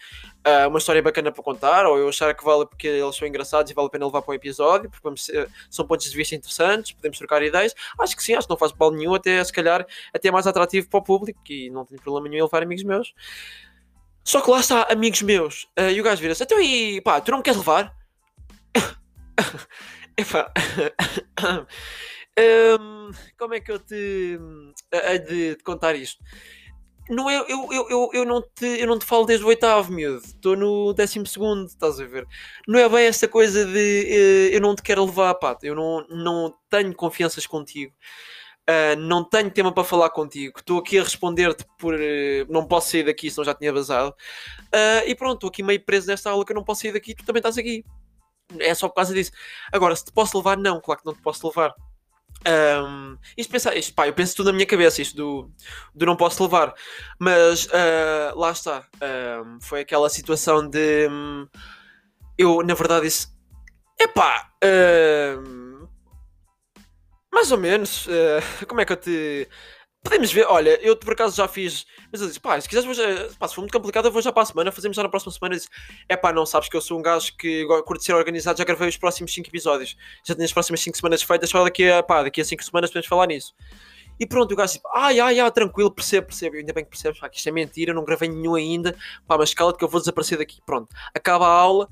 ah, 0.44 0.68
uma 0.68 0.78
história 0.78 1.02
bacana 1.02 1.30
para 1.30 1.42
contar, 1.42 1.86
ou 1.86 1.98
eu 1.98 2.08
achar 2.08 2.34
que 2.34 2.44
vale 2.44 2.66
porque 2.66 2.86
eles 2.86 3.16
são 3.16 3.28
engraçados 3.28 3.70
e 3.70 3.74
vale 3.74 3.88
a 3.88 3.90
pena 3.90 4.06
levar 4.06 4.22
para 4.22 4.32
um 4.32 4.34
episódio, 4.34 4.90
porque 4.90 5.02
vamos 5.02 5.30
são 5.70 5.86
pontos 5.86 6.10
de 6.10 6.16
vista 6.16 6.34
interessantes, 6.34 6.92
podemos 6.92 7.18
trocar 7.18 7.42
ideias. 7.42 7.74
Acho 7.98 8.16
que 8.16 8.22
sim, 8.22 8.34
acho 8.34 8.46
que 8.46 8.52
não 8.52 8.58
faz 8.58 8.72
mal 8.72 8.90
nenhum, 8.90 9.14
até 9.14 9.42
se 9.44 9.52
calhar 9.52 9.86
até 10.12 10.28
é 10.28 10.30
mais 10.30 10.46
atrativo 10.46 10.88
para 10.88 10.98
o 10.98 11.02
público 11.02 11.40
e 11.48 11.70
não 11.70 11.84
tenho 11.84 12.00
problema 12.00 12.28
nenhum 12.28 12.40
em 12.40 12.44
levar 12.44 12.62
amigos 12.62 12.84
meus. 12.84 13.14
Só 14.24 14.40
que 14.40 14.50
lá 14.50 14.60
está, 14.60 14.82
amigos 14.84 15.22
meus, 15.22 15.68
ah, 15.76 15.90
e 15.90 16.00
o 16.00 16.04
gajo 16.04 16.20
vira-se, 16.20 16.42
então 16.42 16.60
e 16.60 17.00
pá, 17.00 17.20
tu 17.20 17.30
não 17.30 17.38
me 17.38 17.44
queres 17.44 17.58
levar? 17.58 17.94
Epá. 20.20 20.52
Hum, 22.38 23.10
como 23.36 23.52
é 23.54 23.60
que 23.60 23.70
eu 23.70 23.78
te 23.78 24.38
hei 24.92 25.18
de 25.18 25.56
te 25.56 25.62
contar 25.64 25.94
isto? 25.94 26.22
Não 27.10 27.30
eu, 27.30 27.44
eu, 27.48 27.68
eu, 27.90 28.10
eu, 28.14 28.24
não 28.24 28.40
te, 28.40 28.66
eu 28.66 28.86
não 28.86 28.98
te 28.98 29.04
falo 29.04 29.26
desde 29.26 29.44
o 29.44 29.48
oitavo, 29.48 29.92
miúdo. 29.92 30.24
Estou 30.24 30.56
no 30.56 30.94
décimo 30.94 31.26
segundo, 31.26 31.66
estás 31.66 32.00
a 32.00 32.06
ver? 32.06 32.26
Não 32.68 32.78
é 32.78 32.88
bem 32.88 33.06
essa 33.06 33.28
coisa 33.28 33.66
de 33.66 34.50
eh, 34.52 34.56
eu 34.56 34.60
não 34.60 34.74
te 34.76 34.82
quero 34.82 35.04
levar, 35.04 35.34
pá. 35.34 35.58
Eu 35.62 35.74
não, 35.74 36.06
não 36.08 36.54
tenho 36.70 36.94
confianças 36.94 37.46
contigo. 37.46 37.92
Ah, 38.66 38.96
não 38.96 39.24
tenho 39.24 39.50
tema 39.50 39.72
para 39.74 39.84
falar 39.84 40.10
contigo. 40.10 40.58
Estou 40.58 40.78
aqui 40.78 40.98
a 40.98 41.02
responder-te 41.02 41.64
por. 41.78 41.94
eh, 42.00 42.46
não 42.48 42.66
posso 42.66 42.90
sair 42.90 43.04
daqui, 43.04 43.30
senão 43.30 43.44
já 43.44 43.54
tinha 43.54 43.72
vazado. 43.72 44.14
Ah, 44.72 45.04
e 45.06 45.14
pronto, 45.14 45.34
estou 45.36 45.48
aqui 45.50 45.62
meio 45.62 45.84
preso 45.84 46.06
nesta 46.08 46.30
aula 46.30 46.44
que 46.44 46.52
eu 46.52 46.56
não 46.56 46.64
posso 46.64 46.82
sair 46.82 46.92
daqui. 46.92 47.14
Tu 47.14 47.24
também 47.24 47.40
estás 47.40 47.58
aqui. 47.58 47.84
É 48.58 48.74
só 48.74 48.88
por 48.88 48.96
causa 48.96 49.14
disso. 49.14 49.32
Agora, 49.72 49.94
se 49.94 50.04
te 50.04 50.12
posso 50.12 50.36
levar, 50.38 50.56
não, 50.56 50.80
claro 50.80 51.00
que 51.00 51.06
não 51.06 51.14
te 51.14 51.22
posso 51.22 51.46
levar. 51.46 51.74
Ahm, 52.44 53.16
isto 53.36 53.50
pensa, 53.50 53.74
isto, 53.74 53.94
pá, 53.94 54.06
eu 54.06 54.14
penso 54.14 54.34
tudo 54.34 54.46
na 54.46 54.52
minha 54.54 54.66
cabeça, 54.66 55.02
isto 55.02 55.14
do, 55.16 55.50
do 55.94 56.06
não 56.06 56.16
posso 56.16 56.42
levar, 56.42 56.74
mas 57.18 57.68
ah, 57.72 58.32
lá 58.34 58.50
está. 58.50 58.86
Ahm, 59.00 59.58
foi 59.60 59.80
aquela 59.80 60.08
situação 60.08 60.66
de 60.68 61.08
hum, 61.10 61.46
eu, 62.38 62.62
na 62.62 62.74
verdade, 62.74 63.06
disse: 63.06 63.28
epá, 63.98 64.50
ahm, 64.64 65.86
mais 67.32 67.52
ou 67.52 67.58
menos, 67.58 68.08
ah, 68.08 68.64
como 68.66 68.80
é 68.80 68.84
que 68.84 68.92
eu 68.92 68.96
te. 68.96 69.48
Podemos 70.02 70.32
ver, 70.32 70.46
olha, 70.48 70.80
eu 70.80 70.96
por 70.96 71.12
acaso 71.12 71.36
já 71.36 71.46
fiz, 71.46 71.84
mas 72.10 72.22
eu 72.22 72.26
disse, 72.26 72.40
pá, 72.40 72.58
se 72.58 72.66
quiseres, 72.66 72.86
vou 72.86 72.94
já, 72.94 73.28
pá, 73.38 73.46
se 73.46 73.54
for 73.54 73.60
muito 73.60 73.72
complicado, 73.72 74.06
eu 74.06 74.12
vou 74.12 74.22
já 74.22 74.32
para 74.32 74.44
a 74.44 74.46
semana, 74.46 74.72
fazemos 74.72 74.96
já 74.96 75.02
na 75.02 75.10
próxima 75.10 75.30
semana. 75.30 75.54
Eu 75.54 75.58
disse, 75.58 75.68
é 76.08 76.16
pá, 76.16 76.32
não 76.32 76.46
sabes 76.46 76.70
que 76.70 76.76
eu 76.76 76.80
sou 76.80 76.98
um 76.98 77.02
gajo 77.02 77.36
que 77.36 77.66
curte 77.84 78.04
ser 78.04 78.14
organizado, 78.14 78.56
já 78.56 78.64
gravei 78.64 78.88
os 78.88 78.96
próximos 78.96 79.32
5 79.34 79.48
episódios, 79.48 79.96
já 80.24 80.34
tenho 80.34 80.46
as 80.46 80.52
próximas 80.52 80.80
5 80.80 80.96
semanas 80.96 81.22
feitas, 81.22 81.50
só 81.50 81.62
daqui 81.62 81.90
a, 81.90 82.02
pá, 82.02 82.22
daqui 82.22 82.40
a 82.40 82.44
5 82.44 82.64
semanas 82.64 82.90
podemos 82.90 83.08
falar 83.08 83.26
nisso. 83.26 83.54
E 84.18 84.26
pronto, 84.26 84.52
o 84.52 84.56
gajo 84.56 84.74
tipo, 84.74 84.88
ai, 84.94 85.20
ai, 85.20 85.38
ai, 85.38 85.50
tranquilo, 85.50 85.90
percebo, 85.90 86.28
percebo. 86.28 86.56
Ainda 86.56 86.72
bem 86.72 86.84
que 86.84 86.90
percebes, 86.90 87.20
pá, 87.20 87.28
que 87.28 87.36
isto 87.36 87.48
é 87.48 87.52
mentira, 87.52 87.92
não 87.92 88.04
gravei 88.04 88.28
nenhum 88.28 88.54
ainda, 88.54 88.96
pá, 89.26 89.36
mas 89.36 89.52
cala-te 89.52 89.78
que 89.78 89.84
eu 89.84 89.88
vou 89.88 90.00
desaparecer 90.00 90.38
daqui. 90.38 90.60
Pronto, 90.64 90.94
acaba 91.14 91.46
a 91.46 91.50
aula, 91.50 91.88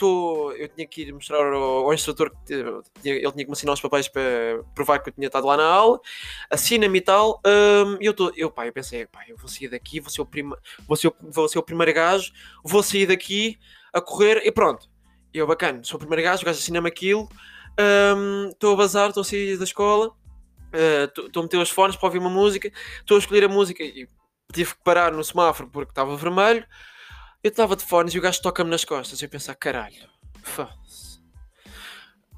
tô, 0.00 0.52
eu 0.52 0.68
tinha 0.68 0.86
que 0.86 1.02
ir 1.02 1.12
mostrar 1.12 1.38
ao, 1.52 1.62
ao 1.86 1.94
instrutor 1.94 2.30
que 2.30 2.54
tinha- 3.02 3.14
ele 3.14 3.20
tinha 3.32 3.44
que 3.44 3.46
me 3.46 3.52
assinar 3.52 3.74
os 3.74 3.80
papéis 3.80 4.08
para 4.08 4.22
provar 4.74 4.98
que 5.00 5.10
eu 5.10 5.12
tinha 5.14 5.26
estado 5.28 5.46
lá 5.46 5.56
na 5.56 5.64
aula, 5.66 6.00
assina-me 6.50 6.98
e 6.98 7.00
tal, 7.00 7.40
e 8.00 8.06
eu, 8.06 8.14
tô, 8.14 8.28
eu, 8.36 8.52
eu 8.56 8.72
pensei, 8.72 9.06
pá, 9.06 9.20
eu 9.28 9.36
vou 9.36 9.48
sair 9.48 9.68
daqui, 9.68 10.00
vou 10.00 10.10
ser 10.10 10.22
o, 10.22 10.26
prima, 10.26 10.58
vou 10.86 10.96
ser 10.96 11.12
vou 11.20 11.48
ser 11.48 11.58
o 11.58 11.62
primeiro 11.62 11.92
gajo, 11.92 12.32
vou 12.64 12.82
sair 12.82 13.06
daqui 13.06 13.58
a 13.92 14.00
correr 14.00 14.42
e 14.44 14.50
pronto. 14.52 14.88
Eu, 15.32 15.46
bacana, 15.46 15.80
sou 15.84 15.96
o 15.96 16.00
primeiro 16.00 16.22
gajo, 16.22 16.42
o 16.42 16.46
gajo 16.46 16.58
assina-me 16.58 16.88
aquilo, 16.88 17.28
hum, 18.16 18.48
estou 18.50 18.74
a 18.74 18.76
bazar, 18.76 19.08
estou 19.08 19.20
a 19.20 19.24
sair 19.24 19.56
da 19.56 19.64
escola, 19.64 20.12
estou 20.72 21.40
a 21.40 21.42
meter 21.42 21.58
os 21.58 21.70
fones 21.70 21.96
para 21.96 22.06
ouvir 22.06 22.18
uma 22.18 22.30
música, 22.30 22.70
estou 22.98 23.16
a 23.16 23.20
escolher 23.20 23.44
a 23.44 23.48
música 23.48 23.82
e 23.82 24.08
tive 24.52 24.74
que 24.74 24.82
parar 24.82 25.12
no 25.12 25.22
semáforo 25.22 25.68
porque 25.70 25.92
estava 25.92 26.16
vermelho. 26.16 26.64
Eu 27.42 27.48
estava 27.50 27.74
de 27.74 27.84
fones 27.84 28.14
e 28.14 28.18
o 28.18 28.22
gajo 28.22 28.42
toca-me 28.42 28.70
nas 28.70 28.84
costas. 28.84 29.22
Eu 29.22 29.28
pensar, 29.28 29.54
caralho, 29.54 30.08
Foda-se. 30.42 31.20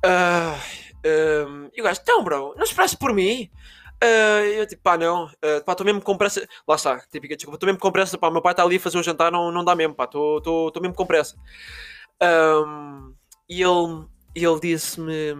Ah, 0.04 0.58
um, 1.48 1.70
e 1.74 1.80
o 1.80 1.84
gajo, 1.84 2.00
então, 2.02 2.22
bro, 2.24 2.54
não 2.56 2.64
esperaste 2.64 2.96
por 2.96 3.12
mim? 3.12 3.50
Ah, 4.02 4.44
eu 4.44 4.66
tipo, 4.66 4.82
pá, 4.82 4.98
não, 4.98 5.26
uh, 5.26 5.64
pá, 5.64 5.72
estou 5.72 5.84
mesmo 5.84 6.00
com 6.02 6.16
pressa. 6.16 6.46
Lá 6.66 6.74
está, 6.74 7.00
típica 7.10 7.36
desculpa, 7.36 7.56
estou 7.56 7.66
mesmo 7.66 7.80
com 7.80 7.92
pressa, 7.92 8.18
pá, 8.18 8.30
meu 8.30 8.42
pai 8.42 8.52
está 8.52 8.64
ali 8.64 8.76
a 8.76 8.80
fazer 8.80 8.98
o 8.98 9.02
jantar, 9.02 9.30
não, 9.30 9.52
não 9.52 9.64
dá 9.64 9.76
mesmo, 9.76 9.94
pá, 9.94 10.04
estou 10.04 10.72
mesmo 10.80 10.94
com 10.94 11.06
pressa. 11.06 11.36
Um, 12.22 13.14
e 13.48 13.62
ele, 13.62 14.06
ele 14.34 14.60
disse-me, 14.60 15.36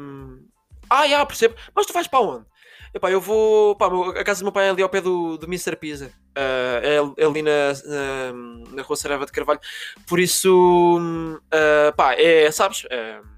ah, 0.89 1.09
já, 1.09 1.27
percebo, 1.27 1.57
mas 1.75 1.87
tu 1.87 1.93
vais 1.93 2.07
para 2.07 2.21
onde? 2.21 2.47
Epá, 2.95 3.11
eu 3.11 3.21
vou. 3.21 3.75
Pá, 3.77 3.87
a 3.87 4.25
casa 4.25 4.41
do 4.41 4.45
meu 4.45 4.53
pai 4.53 4.67
é 4.67 4.71
ali 4.71 4.83
ao 4.83 4.89
pé 4.89 5.01
do, 5.01 5.39
do 5.39 5.47
Mr. 5.47 5.77
Pizza. 5.77 6.13
Uh, 6.33 7.15
ali 7.29 7.43
na, 7.43 7.73
na, 7.85 8.33
na 8.73 8.83
Rua 8.83 8.97
Sarava 8.97 9.27
de 9.27 9.33
Carvalho. 9.33 9.61
Por 10.07 10.19
isso. 10.19 10.99
Uh, 10.99 11.97
pá, 11.97 12.15
é. 12.15 12.51
Sabes? 12.51 12.85
Uh, 12.85 13.33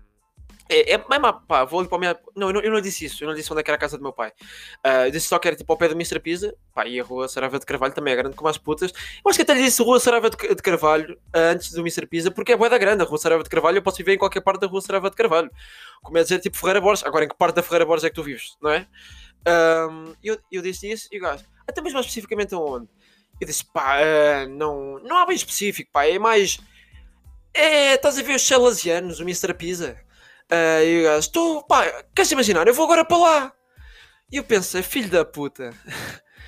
é, 0.69 0.95
é, 0.95 0.99
pá, 0.99 1.65
vou 1.65 1.81
ali 1.81 1.89
para 1.89 1.97
o 1.97 2.01
meu. 2.01 2.17
Não 2.35 2.49
eu, 2.49 2.55
não, 2.55 2.61
eu 2.63 2.73
não 2.73 2.81
disse 2.81 3.05
isso, 3.05 3.23
eu 3.23 3.29
não 3.29 3.35
disse 3.35 3.53
onde 3.53 3.61
é 3.61 3.65
era 3.67 3.75
a 3.75 3.79
casa 3.79 3.99
do 3.99 4.03
meu 4.03 4.13
pai. 4.13 4.31
Uh, 4.85 5.07
eu 5.07 5.11
disse 5.11 5.29
só 5.29 5.39
que 5.39 5.47
era 5.47 5.57
tipo 5.57 5.71
ao 5.71 5.77
pé 5.77 5.89
do 5.89 5.95
Mr. 5.95 6.19
Pizza, 6.21 6.55
pá, 6.75 6.87
e 6.87 6.99
a 6.99 7.05
Rua 7.05 7.29
Sarava 7.29 7.59
de 7.59 7.67
Carvalho 7.67 7.93
também 7.93 8.15
é 8.15 8.17
grande 8.17 8.35
como 8.35 8.49
as 8.49 8.57
putas. 8.57 8.91
Eu 8.93 9.29
acho 9.29 9.37
que 9.37 9.43
até 9.43 9.55
lhe 9.55 9.63
disse 9.63 9.83
Rua 9.83 10.01
Sarava 10.01 10.31
de, 10.31 10.37
de 10.37 10.63
Carvalho 10.63 11.19
antes 11.35 11.71
do 11.73 11.81
Mr. 11.81 12.07
Pizza, 12.07 12.31
porque 12.31 12.53
é 12.53 12.57
boa 12.57 12.71
da 12.71 12.79
grande. 12.79 13.03
A 13.03 13.07
Rua 13.07 13.19
Sarava 13.19 13.43
de 13.43 13.51
Carvalho 13.51 13.79
eu 13.79 13.83
posso 13.83 13.99
viver 13.99 14.15
em 14.15 14.19
qualquer 14.19 14.41
parte 14.41 14.61
da 14.61 14.67
Rua 14.67 14.81
Sarava 14.81 15.11
de 15.11 15.17
Carvalho. 15.17 15.51
Como 16.03 16.17
é 16.17 16.23
dizer, 16.23 16.41
tipo 16.41 16.57
Ferreira 16.57 16.81
Borges. 16.81 17.05
Agora, 17.05 17.27
em 17.27 17.29
que 17.29 17.37
parte 17.37 17.57
da 17.57 17.63
Ferreira 17.63 17.85
Borges 17.85 18.05
é 18.05 18.09
que 18.09 18.17
tu 18.17 18.23
vives, 18.23 18.57
não 18.63 18.71
é? 18.71 18.87
Um, 19.47 20.15
eu, 20.23 20.39
eu 20.51 20.63
disse 20.63 20.91
isso 20.91 21.09
e 21.13 21.19
o 21.19 21.21
gajo, 21.21 21.45
até 21.67 21.81
mesmo 21.81 21.95
mais 21.95 22.07
especificamente 22.07 22.55
aonde? 22.55 22.89
Eu 23.41 23.47
disse, 23.47 23.65
pá, 23.65 23.99
uh, 23.99 24.49
não, 24.49 24.99
não 25.01 25.19
há 25.19 25.27
bem 25.27 25.37
específico, 25.37 25.91
pá, 25.93 26.07
é 26.07 26.19
mais. 26.19 26.59
É, 27.53 27.95
estás 27.95 28.19
a 28.19 28.23
ver 28.23 28.37
os 28.37 28.47
salesianos, 28.47 29.21
o 29.21 29.23
Mr. 29.23 29.55
Pizza? 29.55 29.97
Uh, 30.51 30.85
e 30.85 31.01
o 31.01 31.05
gajo, 31.05 31.19
estou, 31.19 31.67
pá, 31.67 32.05
queres 32.15 32.31
imaginar? 32.31 32.67
Eu 32.67 32.75
vou 32.75 32.85
agora 32.85 33.05
para 33.05 33.17
lá. 33.17 33.53
E 34.31 34.37
eu 34.37 34.45
pensei, 34.45 34.83
filho 34.83 35.11
da 35.11 35.25
puta, 35.25 35.71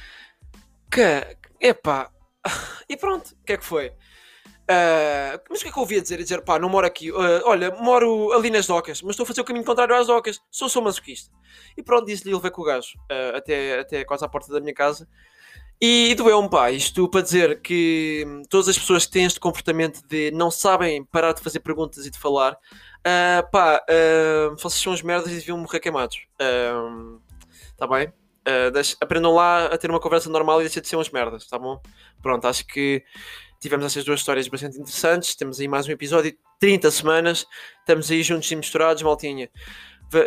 que, 0.91 1.37
epá, 1.61 2.11
e 2.89 2.97
pronto, 2.97 3.31
o 3.33 3.45
que 3.45 3.53
é 3.53 3.57
que 3.57 3.65
foi? 3.65 3.93
Uh, 4.69 5.39
mas 5.49 5.61
o 5.61 5.63
que 5.63 5.69
é 5.69 5.73
que 5.73 5.79
eu 5.79 5.83
ouvia 5.83 6.03
dizer? 6.03 6.19
dizer, 6.19 6.43
pá, 6.43 6.59
não 6.59 6.69
moro 6.69 6.87
aqui. 6.87 7.13
Uh, 7.13 7.43
olha, 7.45 7.71
moro 7.77 8.33
ali 8.33 8.51
nas 8.51 8.67
docas, 8.67 9.01
mas 9.01 9.13
estou 9.13 9.25
a 9.25 9.27
fazer 9.27 9.41
o 9.41 9.45
caminho 9.45 9.65
contrário 9.65 9.95
às 9.95 10.09
docas. 10.09 10.41
Sou, 10.51 10.69
sou 10.69 10.83
masoquista. 10.83 11.31
E 11.77 11.83
pronto, 11.83 12.07
disse-lhe 12.07 12.33
ele 12.33 12.41
veio 12.41 12.53
com 12.53 12.63
o 12.63 12.65
gajo 12.65 12.99
uh, 13.11 13.37
até, 13.37 13.81
até 13.81 14.05
quase 14.05 14.25
à 14.25 14.29
porta 14.29 14.53
da 14.53 14.61
minha 14.61 14.75
casa. 14.75 15.09
E, 15.81 16.15
doeu-me, 16.15 16.49
pá, 16.49 16.71
isto 16.71 17.09
para 17.09 17.21
dizer 17.21 17.61
que 17.61 18.25
hum, 18.27 18.43
todas 18.49 18.69
as 18.69 18.79
pessoas 18.79 19.05
que 19.05 19.13
têm 19.13 19.25
este 19.25 19.39
comportamento 19.39 20.01
de 20.09 20.31
não 20.31 20.51
sabem 20.51 21.05
parar 21.05 21.33
de 21.33 21.43
fazer 21.43 21.61
perguntas 21.61 22.07
e 22.07 22.11
de 22.11 22.19
falar, 22.19 22.55
uh, 22.55 23.51
pá, 23.53 23.81
uh, 23.89 24.57
vocês 24.57 24.83
são 24.83 24.93
as 24.93 25.03
merdas 25.03 25.31
e 25.31 25.37
deviam 25.37 25.59
morrer 25.59 25.81
queimados. 25.81 26.27
Está 27.73 27.87
bem? 27.87 28.09
Uh, 28.09 28.71
aprendam 29.01 29.35
lá 29.35 29.67
a 29.67 29.77
ter 29.77 29.91
uma 29.91 29.99
conversa 29.99 30.31
normal 30.31 30.61
e 30.61 30.65
deixem 30.65 30.81
de 30.81 30.89
ser 30.89 30.97
umas 30.97 31.11
merdas, 31.11 31.47
tá 31.47 31.59
bom? 31.59 31.81
Pronto, 32.23 32.47
acho 32.47 32.65
que 32.65 33.05
tivemos 33.67 33.85
essas 33.85 34.05
duas 34.05 34.21
histórias 34.21 34.47
bastante 34.47 34.79
interessantes. 34.79 35.35
Temos 35.35 35.59
aí 35.59 35.67
mais 35.67 35.89
um 35.89 35.91
episódio 35.91 36.31
de 36.31 36.39
30 36.61 36.89
semanas. 36.93 37.45
Estamos 37.81 38.09
aí 38.13 38.23
juntos 38.23 38.49
e 38.49 38.55
misturados, 38.55 39.03
maltinha. 39.03 39.51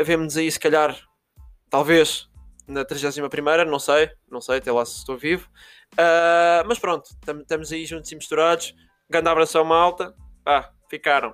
Vemo-nos 0.04 0.36
aí, 0.36 0.52
se 0.52 0.60
calhar, 0.60 1.00
talvez, 1.70 2.28
na 2.68 2.84
31, 2.84 3.30
não 3.66 3.80
sei, 3.80 4.12
não 4.30 4.42
sei, 4.42 4.58
até 4.58 4.70
lá 4.74 4.84
se 4.84 4.98
estou 4.98 5.18
vivo. 5.18 5.48
Uh, 5.94 6.68
mas 6.68 6.80
pronto, 6.80 7.10
estamos 7.26 7.72
aí 7.72 7.86
juntos 7.86 8.12
e 8.12 8.16
misturados. 8.16 8.76
Grande 9.10 9.30
abração, 9.30 9.64
malta. 9.64 10.14
Ah, 10.46 10.70
ficaram. 10.90 11.34